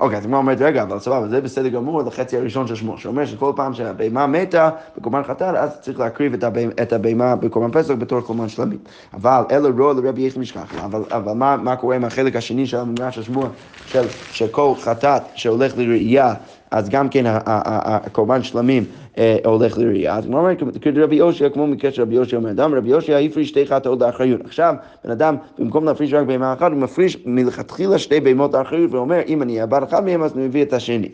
אוקיי, 0.00 0.18
אז 0.18 0.24
הגמרא 0.24 0.38
אומרת, 0.38 0.60
רגע, 0.60 0.82
אבל 0.82 0.98
סבבה, 0.98 1.28
זה 1.28 1.40
בסדר 1.40 1.68
גמור 1.68 2.02
לחצי 2.02 2.36
הראשון 2.36 2.66
של 2.66 2.74
שמו, 2.74 2.98
שאומר 2.98 3.26
שכל 3.26 3.52
פעם 3.56 3.74
שהבהמה 3.74 4.26
מתה 4.26 4.70
בקורבן 4.96 5.22
חטאת, 5.22 5.54
אז 5.54 5.80
צריך 5.80 6.00
להקריב 6.00 6.34
את 6.82 6.92
הבהמה 6.92 7.36
בקורבן 7.36 7.70
פסח 7.72 7.94
בתור 7.98 8.20
קורבן 8.20 8.48
שלמים. 8.48 8.78
אבל 9.14 9.42
אלא 9.50 9.68
רוע 9.78 9.94
לרבי 9.94 10.22
יחי 10.22 10.38
משכח, 10.38 10.74
אבל, 10.84 11.02
אבל 11.10 11.32
מה, 11.32 11.56
מה 11.56 11.76
קורה 11.76 11.96
עם 11.96 12.04
החלק 12.04 12.36
השני 12.36 12.66
של 12.66 12.76
המדרש 12.76 13.14
של 13.14 13.22
שמוע, 13.22 13.48
של, 13.86 14.06
שכל 14.32 14.72
חטאת 14.80 15.22
שהולך 15.34 15.78
לראייה, 15.78 16.34
אז 16.70 16.88
גם 16.88 17.08
כן 17.08 17.24
הקורבן 17.26 18.42
שלמים 18.42 18.84
אה, 19.18 19.36
הולך 19.44 19.78
לראייה. 19.78 20.16
אז 20.16 20.26
כמו 20.26 20.48
כרבי 20.80 21.16
יושע, 21.16 21.48
כמו 21.48 21.66
מקרה 21.66 21.90
של 21.90 22.02
רבי 22.02 22.14
יושע 22.14 22.36
אומר, 22.36 22.50
אדם 22.50 22.74
רבי 22.74 22.88
יושע 22.88 23.18
הפריש 23.18 23.48
שתי 23.48 23.66
חטאות 23.66 24.00
לאחריות. 24.00 24.40
עכשיו, 24.44 24.74
בן 25.04 25.10
אדם, 25.10 25.36
במקום 25.58 25.84
להפריש 25.84 26.12
רק 26.12 26.26
בהמה 26.26 26.52
אחת, 26.52 26.70
הוא 26.72 26.80
מפריש 26.80 27.18
מלכתחילה 27.26 27.98
שתי 27.98 28.20
בהמות 28.20 28.54
לאחריות, 28.54 28.94
ואומר, 28.94 29.20
אם 29.26 29.42
אני 29.42 29.62
אבד 29.62 29.82
אחד 29.82 30.04
מהם, 30.04 30.22
אז 30.22 30.36
אני 30.36 30.46
מביא 30.46 30.62
את 30.62 30.72
השני. 30.72 31.08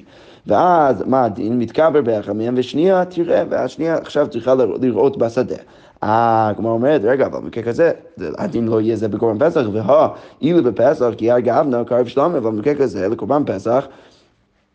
ואז, 0.46 1.04
מה 1.06 1.24
הדין? 1.24 1.58
מתקבר 1.58 2.00
באחד 2.00 2.32
מהם, 2.32 2.54
ושנייה 2.56 3.04
תראה, 3.04 3.42
והשנייה 3.48 3.96
עכשיו 3.96 4.28
צריכה 4.28 4.54
לראות 4.80 5.16
בשדה. 5.16 5.56
אה, 6.02 6.52
כמו 6.56 6.70
אומרת, 6.70 7.00
רגע, 7.04 7.26
אבל 7.26 7.40
במקרה 7.40 7.62
כזה, 7.62 7.90
הדין 8.38 8.68
לא 8.68 8.80
יהיה 8.80 8.96
זה 8.96 9.08
בקורבן 9.08 9.48
פסח, 9.48 9.60
והא, 9.72 10.08
אילו 10.42 10.62
בפסח, 10.64 11.10
כי 11.16 11.30
הרגע 11.30 11.54
גאבנה, 11.54 11.84
קרב 11.84 12.06
שלמה, 12.06 12.38
אבל 12.38 12.50
במקרה 12.50 12.74
כזה, 12.74 13.08
לקורבן 13.08 13.42
פסח, 13.46 13.86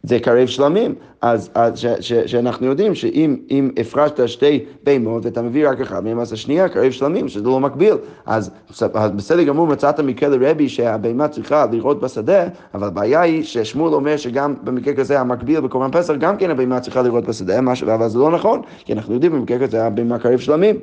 זה 0.08 0.20
קרב 0.20 0.48
שלמים, 0.48 0.96
אז, 1.22 1.50
אז 1.54 1.80
ש, 1.80 1.86
ש, 1.86 2.14
שאנחנו 2.14 2.66
יודעים 2.66 2.96
שאם 2.96 3.72
הפרשת 3.80 4.28
שתי 4.28 4.66
בהמות 4.84 5.26
ואתה 5.26 5.42
מביא 5.42 5.70
רק 5.70 5.82
אחד 5.82 6.04
מהם, 6.04 6.20
אז 6.20 6.34
השנייה 6.34 6.70
קרב 6.70 6.92
שלמים, 6.92 7.28
שזה 7.28 7.44
לא 7.44 7.60
מקביל. 7.60 7.94
אז, 8.26 8.52
אז 8.94 9.12
בסדר 9.12 9.44
גמור 9.44 9.68
מצאת 9.68 10.00
מקרה 10.00 10.30
לרבי 10.30 10.70
שהבהמה 10.70 11.28
צריכה 11.28 11.66
לראות 11.72 12.00
בשדה, 12.00 12.44
אבל 12.74 12.88
הבעיה 12.88 13.22
היא 13.22 13.44
ששמואל 13.44 13.94
אומר 13.94 14.18
שגם 14.18 14.54
במקרה 14.64 14.94
כזה 14.94 15.20
המקביל 15.20 15.60
בקורבן 15.60 15.92
פסח, 15.92 16.14
גם 16.20 16.38
כן 16.38 16.52
הבהמה 16.52 16.80
צריכה 16.80 17.02
לראות 17.02 17.26
בשדה, 17.26 17.60
אבל 17.60 18.10
זה 18.10 18.20
לא 18.20 18.32
נכון, 18.32 18.62
כי 18.86 18.94
אנחנו 18.94 19.14
יודעים 19.14 19.32
במקרה 19.32 19.60
כזה 19.60 19.86
הבהמה 19.86 20.20
קרב 20.20 20.40
שלמים. 20.40 20.76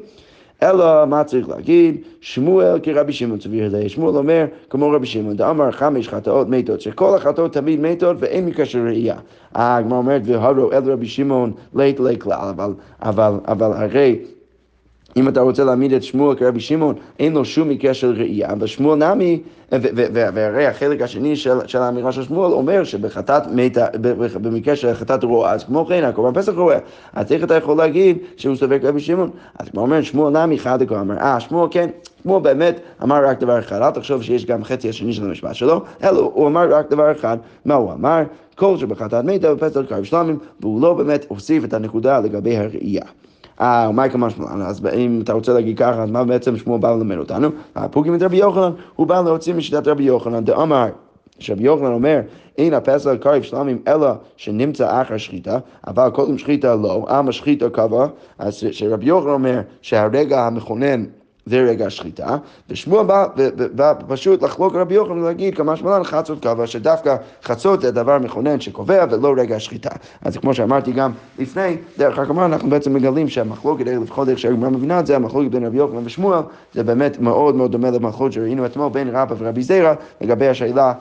אלא 0.62 1.06
מה 1.06 1.25
צריך 1.25 1.49
להגיד? 1.49 1.96
שמואל 2.20 2.78
כרבי 2.82 3.12
שמעון 3.12 3.40
סביר 3.40 3.68
ליה. 3.73 3.88
שמואל 3.88 4.16
אומר, 4.16 4.44
כמו 4.70 4.90
רבי 4.90 5.06
שמעון, 5.06 5.37
דאמר 5.37 5.70
חמש 5.70 6.08
חטאות 6.08 6.49
מתות, 6.49 6.80
שכל 6.80 7.16
החטאות 7.16 7.52
תמיד 7.52 7.80
מתות 7.80 8.16
ואין 8.20 8.46
מקרה 8.46 8.66
של 8.66 8.87
ראייה. 8.87 9.16
הגמרא 9.54 9.99
אומרת, 9.99 10.23
והרו 10.25 10.73
אל 10.73 10.92
רבי 10.92 11.06
שמעון 11.06 11.52
לית 11.75 12.00
לית 12.00 12.23
כלל, 12.23 12.49
אבל, 12.50 12.73
אבל, 13.02 13.32
אבל 13.49 13.73
הרי 13.73 14.18
אם 15.16 15.28
אתה 15.28 15.40
רוצה 15.40 15.64
להעמיד 15.64 15.92
את 15.92 16.02
שמואל 16.02 16.37
כרבי 16.37 16.61
שמעון, 16.61 16.94
אין 17.18 17.33
לו 17.33 17.44
שום 17.44 17.68
מקרה 17.68 17.94
של 17.94 18.12
ראייה, 18.12 18.52
אבל 18.52 18.66
שמואל 18.66 18.99
נמי, 18.99 19.40
והרי 19.73 20.66
החלק 20.66 21.02
השני 21.02 21.37
של, 21.37 21.59
של 21.66 21.78
האמירה 21.78 22.12
של 22.12 22.23
שמואל 22.23 22.52
אומר 22.52 22.85
שבחטאת 22.85 23.42
מתה, 23.52 23.87
במקרה 24.42 24.76
של 24.76 24.94
חטאת 24.94 25.25
רועה, 25.25 25.52
אז 25.52 25.64
כמו 25.64 25.87
כן, 25.87 26.04
הקורבן 26.04 26.40
פסח 26.40 26.52
רועה, 26.52 26.78
אז 27.12 27.33
איך 27.33 27.44
אתה 27.44 27.54
יכול 27.54 27.76
להגיד 27.76 28.18
שהוא 28.37 28.56
סובר 28.56 28.78
כרבי 28.78 29.00
שמעון? 29.00 29.30
אז 29.59 29.68
כמו 29.68 29.80
אומר, 29.80 30.02
שמואל 30.02 30.44
נמי 30.44 30.59
חד 30.59 30.92
אמר, 30.92 31.18
אה, 31.18 31.40
שמואל 31.40 31.68
כן, 31.71 31.90
שמואל 32.23 32.42
באמת 32.42 32.80
אמר 33.02 33.26
רק 33.26 33.40
דבר 33.40 33.59
אחד, 33.59 33.83
אל 33.83 33.90
תחשוב 33.90 34.23
שיש 34.23 34.47
גם 34.47 34.64
חצי 34.64 34.88
השני 34.88 35.12
של 35.12 35.25
המשפט 35.25 35.54
שלו, 35.54 35.80
אלא 36.02 36.30
הוא 36.35 36.47
אמר 36.47 36.75
רק 36.75 36.90
דבר 36.90 37.12
אחד, 37.12 37.38
מה 37.64 37.75
הוא 37.75 37.92
אמר? 37.92 38.23
כל 38.54 38.76
שבחטאת 38.76 39.25
מתה 39.25 39.54
בפסח 39.54 39.80
קרב 39.88 40.04
שלמים, 40.04 40.38
והוא 40.61 40.83
לא 40.83 40.94
באמת 40.94 41.26
הוסיף 41.28 41.64
את 41.64 41.75
הנקודה 41.75 42.21
לגבי 42.21 42.56
הראייה. 42.56 43.04
אה, 43.61 43.87
ומאי 43.90 44.11
כמה 44.11 44.30
שמואל? 44.30 44.62
אז 44.62 44.87
אם 44.96 45.20
אתה 45.25 45.32
רוצה 45.32 45.52
להגיד 45.52 45.78
ככה, 45.78 46.02
אז 46.02 46.11
מה 46.11 46.25
בעצם 46.25 46.56
שמואל 46.56 46.80
בא 46.80 46.90
ללמד 46.90 47.16
אותנו? 47.16 47.49
הפוקים 47.76 48.14
את 48.14 48.23
רבי 48.23 48.37
יוחנן, 48.37 48.73
הוא 48.96 49.06
בא 49.06 49.20
להוציא 49.20 49.54
משיטת 49.54 49.88
רבי 49.88 50.04
יוחנן, 50.04 50.44
דאמר, 50.44 50.88
שרבי 51.38 51.64
יוחנן 51.64 51.92
אומר, 51.92 52.20
אין 52.58 52.75
הפסל 52.75 53.16
קריב 53.16 53.42
שלמים 53.42 53.78
אלא 53.88 54.08
שנמצא 54.37 55.02
אחר 55.02 55.16
שחיטה, 55.16 55.58
אבל 55.87 56.11
קודם 56.11 56.38
שחיטה 56.38 56.75
לא, 56.75 57.06
עם 57.11 57.28
השחיטה 57.28 57.70
קבע, 57.70 58.06
אז 58.38 58.66
שרבי 58.72 59.07
יוחנן 59.07 59.31
אומר 59.31 59.61
שהרגע 59.83 60.46
המכונן 60.46 61.05
זה 61.46 61.61
רגע 61.61 61.87
השחיטה, 61.87 62.37
ושמואל 62.70 63.07
בא, 63.07 63.26
בא 63.74 63.92
פשוט 64.09 64.42
לחלוק 64.42 64.74
רבי 64.74 64.94
יוחנן 64.94 65.18
ולהגיד 65.18 65.57
כמה 65.57 65.76
שמלן 65.76 66.04
חצות 66.04 66.42
קבע, 66.42 66.66
שדווקא 66.66 67.16
חצות 67.42 67.80
זה 67.80 67.90
דבר 67.90 68.18
מכונן 68.18 68.61
שקובע 68.61 69.04
ולא 69.11 69.35
רגע 69.37 69.57
השחיטה. 69.57 69.90
אז 70.22 70.37
כמו 70.37 70.54
שאמרתי 70.54 70.92
גם 70.92 71.12
לפני, 71.38 71.76
דרך 71.98 72.18
הגמרא 72.18 72.44
אנחנו 72.44 72.70
בעצם 72.70 72.94
מגלים 72.94 73.28
שהמחלוקת, 73.28 73.87
לפחות 73.87 74.28
איך 74.28 74.38
שהגמרא 74.38 74.70
מבינה 74.70 75.00
את 75.00 75.07
זה, 75.07 75.16
המחלוקת 75.16 75.50
בין 75.50 75.66
רבי 75.66 75.76
יוחנן 75.76 76.02
ושמואל, 76.04 76.40
זה 76.72 76.83
באמת 76.83 77.20
מאוד 77.20 77.54
מאוד 77.54 77.72
דומה 77.72 77.90
למחלוקת 77.90 78.33
שראינו 78.33 78.66
אתמול 78.66 78.88
בין 78.88 79.09
רבא 79.16 79.35
ורבי 79.38 79.62
זיירא 79.62 79.94
לגבי 80.20 80.48
השאלה 80.48 80.92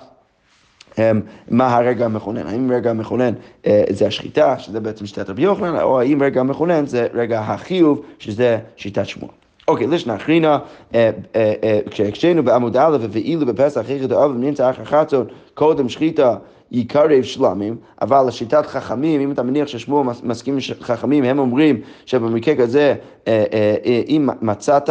אמ, 0.98 1.22
מה 1.50 1.76
הרגע 1.76 2.06
המכונן, 2.06 2.48
האם 2.48 2.72
רגע 2.72 2.90
המכונן 2.90 3.34
אה, 3.66 3.84
זה 3.90 4.08
השחיטה, 4.08 4.60
שזה 4.60 4.80
בעצם 4.80 5.06
שיטת 5.06 5.30
רבי 5.30 5.42
יוחנן, 5.42 5.82
או 5.82 6.00
האם 6.00 6.24
רגע 6.24 6.42
המכונן 6.42 6.86
זה 6.86 7.08
רגע 7.14 7.40
החיוב, 7.40 8.02
שזה 8.20 8.60
שיטת 8.76 9.06
שמואל. 9.06 9.43
אוקיי, 9.68 9.88
לשנה 9.88 10.16
אחרינה, 10.16 10.60
אה, 10.96 11.12
אה, 11.36 11.54
אה, 11.64 11.80
כשהקשינו 11.90 12.44
בעמוד 12.44 12.78
א' 12.78 12.98
ואילו 13.10 13.46
בפסח 13.46 13.82
אחרי 13.82 14.08
דאב 14.08 14.32
נמצא 14.38 14.70
אחר 14.70 14.84
חצות 14.86 15.28
קודם 15.54 15.90
שחיטה 15.90 16.36
יקרב 16.72 17.24
שלמים, 17.24 17.76
אבל 18.02 18.28
לשיטת 18.28 18.66
חכמים, 18.66 19.22
אם 19.22 19.32
אתה 19.32 19.44
מניח 19.44 19.68
ששמואל 19.68 20.08
מסכים 20.24 20.58
חכמים, 20.82 21.24
הם 21.24 21.40
אומרים 21.40 21.82
שבמקרה 22.06 22.56
כזה, 22.56 22.96
אם 24.08 24.30
מצאת 24.42 24.90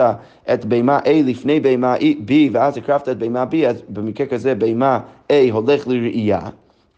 את 0.53 0.65
בהמה 0.65 0.99
A 0.99 1.09
לפני 1.09 1.61
בהמה 1.61 1.97
B 2.27 2.33
ואז 2.53 2.77
הקרבת 2.77 3.09
את 3.09 3.19
בהמה 3.19 3.45
B, 3.51 3.55
אז 3.69 3.83
במקרה 3.89 4.27
כזה 4.27 4.55
בהמה 4.55 5.01
A 5.29 5.35
הולך 5.53 5.89
לראייה. 5.89 6.41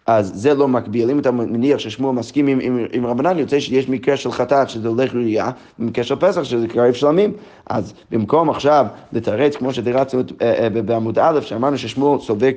אז 0.07 0.33
זה 0.35 0.55
לא 0.55 0.69
מקביל. 0.69 1.11
אם 1.11 1.19
אתה 1.19 1.31
מניח 1.31 1.79
ששמואל 1.79 2.15
מסכים 2.15 2.47
עם, 2.47 2.59
עם, 2.63 2.87
עם 2.93 3.07
רבנן, 3.07 3.39
יוצא 3.39 3.61
שיש 3.61 3.89
מקרה 3.89 4.17
של 4.17 4.33
חטאת 4.33 4.69
שזה 4.71 4.89
הולך 4.89 5.15
ראייה, 5.15 5.51
במקרה 5.79 6.05
של 6.05 6.17
פסח 6.17 6.43
שזה 6.43 6.69
קרב 6.69 6.93
שלמים. 6.93 7.33
אז 7.67 7.95
במקום 8.11 8.51
עכשיו 8.51 8.87
לתרץ, 9.13 9.57
כמו 9.57 9.73
שתרצנו 9.73 10.21
אה, 10.43 10.65
אה, 10.65 10.83
בעמוד 10.83 11.19
א', 11.19 11.41
שאמרנו 11.41 11.79
ששמואל 11.79 12.21
סובר 12.21 12.49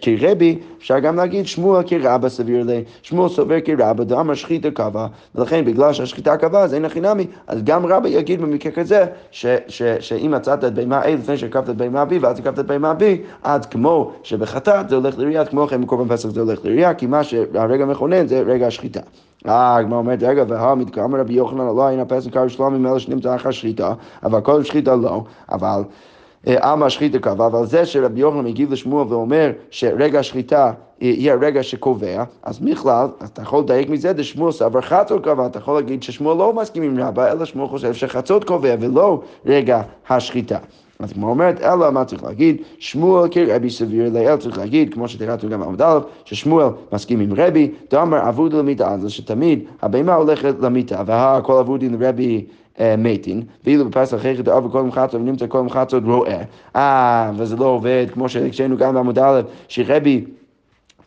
כרבי, 0.00 0.58
אפשר 0.78 0.98
גם 0.98 1.16
להגיד 1.16 1.46
שמואל 1.46 1.82
כרבא 1.86 2.28
סביר 2.28 2.64
לי, 2.64 2.82
שמואל 3.02 3.28
סובר 3.28 3.60
כרבא, 3.60 4.04
דאמר 4.04 4.34
שחיטה 4.34 4.70
קבע, 4.70 5.06
ולכן 5.34 5.64
בגלל 5.64 5.92
שהשחיטה 5.92 6.36
קבע 6.36 6.62
אז 6.62 6.74
אין 6.74 6.84
הכי 6.84 7.00
נמי, 7.00 7.26
אז 7.46 7.62
גם 7.64 7.86
רבא 7.86 8.08
יגיד 8.08 8.40
במקרה 8.40 8.72
כזה, 8.72 9.06
ש, 9.30 9.46
ש, 9.68 9.82
שאם 9.82 10.30
מצאת 10.30 10.64
את 10.64 10.74
בהמה 10.74 11.02
A 11.02 11.08
לפני 11.08 11.36
שהקרבת 11.36 11.70
את 11.70 11.76
בהמה 11.76 12.02
B, 12.02 12.14
ואז 12.20 12.38
הקרבת 12.38 12.58
את 12.58 12.66
בהמה 12.66 12.94
B, 12.98 13.02
אז 13.42 13.66
כמו 13.66 14.12
שבחטאת 14.22 14.88
זה 14.88 14.96
הולך 14.96 15.18
לראייה, 15.18 15.44
כמו 15.44 15.66
כן 15.66 15.80
בקורבן 15.80 16.16
פסח 16.16 16.28
זה 16.28 16.40
הולך 16.40 16.64
לראייה, 16.64 16.93
כי 16.94 17.06
מה 17.06 17.24
שהרגע 17.24 17.86
מכונן 17.86 18.26
זה 18.26 18.40
רגע 18.40 18.66
השחיטה. 18.66 19.00
אה, 19.48 19.76
הגמרא 19.76 19.98
אומרת, 19.98 20.22
רגע, 20.22 20.44
והמתקרא 20.48 21.04
אמר 21.04 21.20
רבי 21.20 21.34
יוחנן, 21.34 21.66
לא 21.76 21.86
היינו 21.86 22.08
פסק 22.08 22.32
קר 22.32 22.48
שלום 22.48 22.86
אלה 22.86 22.98
שנמצא 23.00 23.34
אחר 23.34 23.50
שחיטה, 23.50 23.94
אבל 24.22 24.40
קודם 24.40 24.64
שחיטה 24.64 24.96
לא, 24.96 25.22
אבל... 25.52 25.82
עלמא 26.46 26.88
שחיטה 26.88 27.18
קבע, 27.18 27.46
אבל 27.46 27.66
זה 27.66 27.86
שרבי 27.86 28.20
יוחנן 28.20 28.44
מגיב 28.44 28.72
לשמואל 28.72 29.06
ואומר 29.08 29.52
שרגע 29.70 30.18
השחיטה 30.18 30.72
יהיה 31.00 31.32
הרגע 31.32 31.62
שקובע, 31.62 32.24
אז 32.42 32.58
בכלל, 32.58 33.08
אתה 33.24 33.42
יכול 33.42 33.60
לדייק 33.60 33.88
מזה, 33.88 34.12
דשמואל 34.12 34.52
סבר 34.52 34.80
חצות 34.80 35.24
קבע, 35.24 35.46
אתה 35.46 35.58
יכול 35.58 35.74
להגיד 35.74 36.02
ששמואל 36.02 36.36
לא 36.36 36.52
מסכים 36.52 36.82
עם 36.82 37.00
רבא, 37.00 37.32
אלא 37.32 37.44
שמואל 37.44 37.68
חושב 37.68 37.94
שחצות 37.94 38.44
קובע 38.44 38.74
ולא 38.80 39.22
רגע 39.46 39.82
השחיטה. 40.08 40.58
אז 40.98 41.12
כמו 41.12 41.28
אומרת, 41.30 41.60
אלא 41.60 41.90
מה 41.90 42.04
צריך 42.04 42.24
להגיד? 42.24 42.56
שמואל 42.78 43.28
כרבי 43.30 43.70
סביר 43.70 44.10
לאל 44.12 44.36
צריך 44.36 44.58
להגיד, 44.58 44.94
כמו 44.94 45.08
שתראינו 45.08 45.48
גם 45.50 45.60
בעמוד 45.60 45.82
א', 45.82 45.98
ששמואל 46.24 46.68
מסכים 46.92 47.20
עם 47.20 47.32
רבי, 47.36 47.70
דאמר 47.90 48.28
אבוד 48.28 48.52
למיתה, 48.52 48.88
אז 48.88 49.10
שתמיד 49.10 49.64
הבהמה 49.82 50.14
הולכת 50.14 50.54
למיתה, 50.60 51.02
והכל 51.06 51.58
אבודי 51.58 51.88
לרבי 51.88 52.44
אה, 52.80 52.94
מתין, 52.98 53.42
ואילו 53.64 53.84
בפסח 53.84 54.16
אחרי 54.16 54.42
דאב 54.42 54.66
וכל 54.66 54.82
מחצות 54.82 55.20
ונמצא 55.20 55.46
כל 55.46 55.62
מחצות 55.62 56.02
רואה. 56.04 56.42
אה, 56.76 57.30
וזה 57.36 57.56
לא 57.56 57.64
עובד, 57.64 58.06
כמו 58.12 58.28
שהקשינו 58.28 58.76
גם 58.76 58.94
בעמוד 58.94 59.18
א', 59.18 59.40
שרבי 59.68 60.24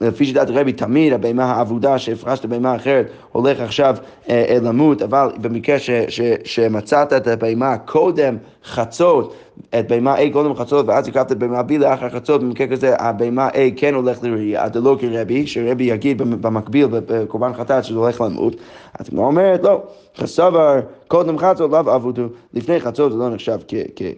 לפי 0.02 0.26
שיטת 0.26 0.47
רבי, 0.50 0.73
תמיד 0.73 1.13
הבהמה 1.13 1.45
האבודה 1.45 2.00
שהפרשת 2.00 2.45
בהמה 2.45 2.76
אחרת 2.76 3.10
הולך 3.32 3.60
עכשיו 3.60 3.95
אה, 4.30 4.45
אה, 4.50 4.58
למות, 4.62 5.02
אבל 5.02 5.30
במקרה 5.41 5.80
ש, 5.80 5.89
ש, 6.08 6.21
שמצאת 6.43 7.13
את 7.13 7.28
הבהמה 7.28 7.78
קודם 7.78 8.38
חצות, 8.65 9.36
את 9.80 9.88
בהמה 9.88 10.17
A 10.17 10.22
קודם 10.34 10.56
חצות, 10.56 10.86
ואז 10.88 11.08
הקפת 11.08 11.32
את 11.32 11.38
בהמה 11.38 11.62
B 11.62 11.78
לאחר 11.80 12.10
חצות, 12.10 12.43
במקרה 12.43 12.67
כזה 12.67 12.96
הבהמה 13.00 13.50
A 13.50 13.58
כן 13.76 13.93
הולך 13.93 14.24
לראייה, 14.24 14.63
עד 14.63 14.78
לא 14.78 14.98
כרבי, 15.00 15.48
שרבי 15.48 15.84
יגיד 15.84 16.17
במקביל 16.22 16.88
בקורבן 16.91 17.54
חטאת 17.54 17.84
שזה 17.84 18.00
הולך 18.00 18.22
למות, 18.22 18.56
אז 19.00 19.08
היא 19.12 19.20
אומרת? 19.20 19.63
לא, 19.63 19.82
כסבר, 20.17 20.80
קודם 21.08 21.38
חצות 21.38 21.72
לאו 21.72 21.91
עבודו, 21.91 22.24
לפני 22.54 22.80
חצות 22.80 23.12
זה 23.12 23.17
לא 23.17 23.30
נחשב 23.30 23.58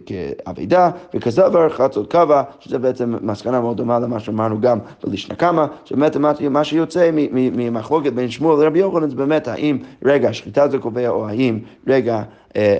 כאבידה, 0.06 0.90
וכסבר 1.14 1.68
חצות 1.68 2.10
קבע, 2.10 2.42
שזה 2.60 2.78
בעצם 2.78 3.14
מסקנה 3.20 3.60
מאוד 3.60 3.76
דומה 3.76 3.98
למה 3.98 4.20
שאמרנו 4.20 4.60
גם 4.60 4.78
בלישנא 5.04 5.34
קמא, 5.34 5.66
שבאמת 5.84 6.16
מה 6.50 6.64
שיוצא 6.64 7.10
ממחלוקת 7.32 8.12
בין 8.12 8.30
שמואל 8.30 8.64
לרבי 8.64 8.78
יוחנן 8.78 9.10
זה 9.10 9.16
באמת 9.16 9.48
האם 9.48 9.78
רגע 10.04 10.28
השחיטה 10.28 10.68
זה 10.68 10.78
קובע, 10.78 11.08
או 11.08 11.28
האם 11.28 11.58
רגע 11.86 12.22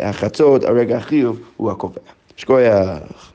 החצות, 0.01 0.65
הרגע 0.65 0.97
החיוב 0.97 1.41
הוא 1.57 1.71
הקובע. 1.71 2.20
שכוייח. 2.41 3.30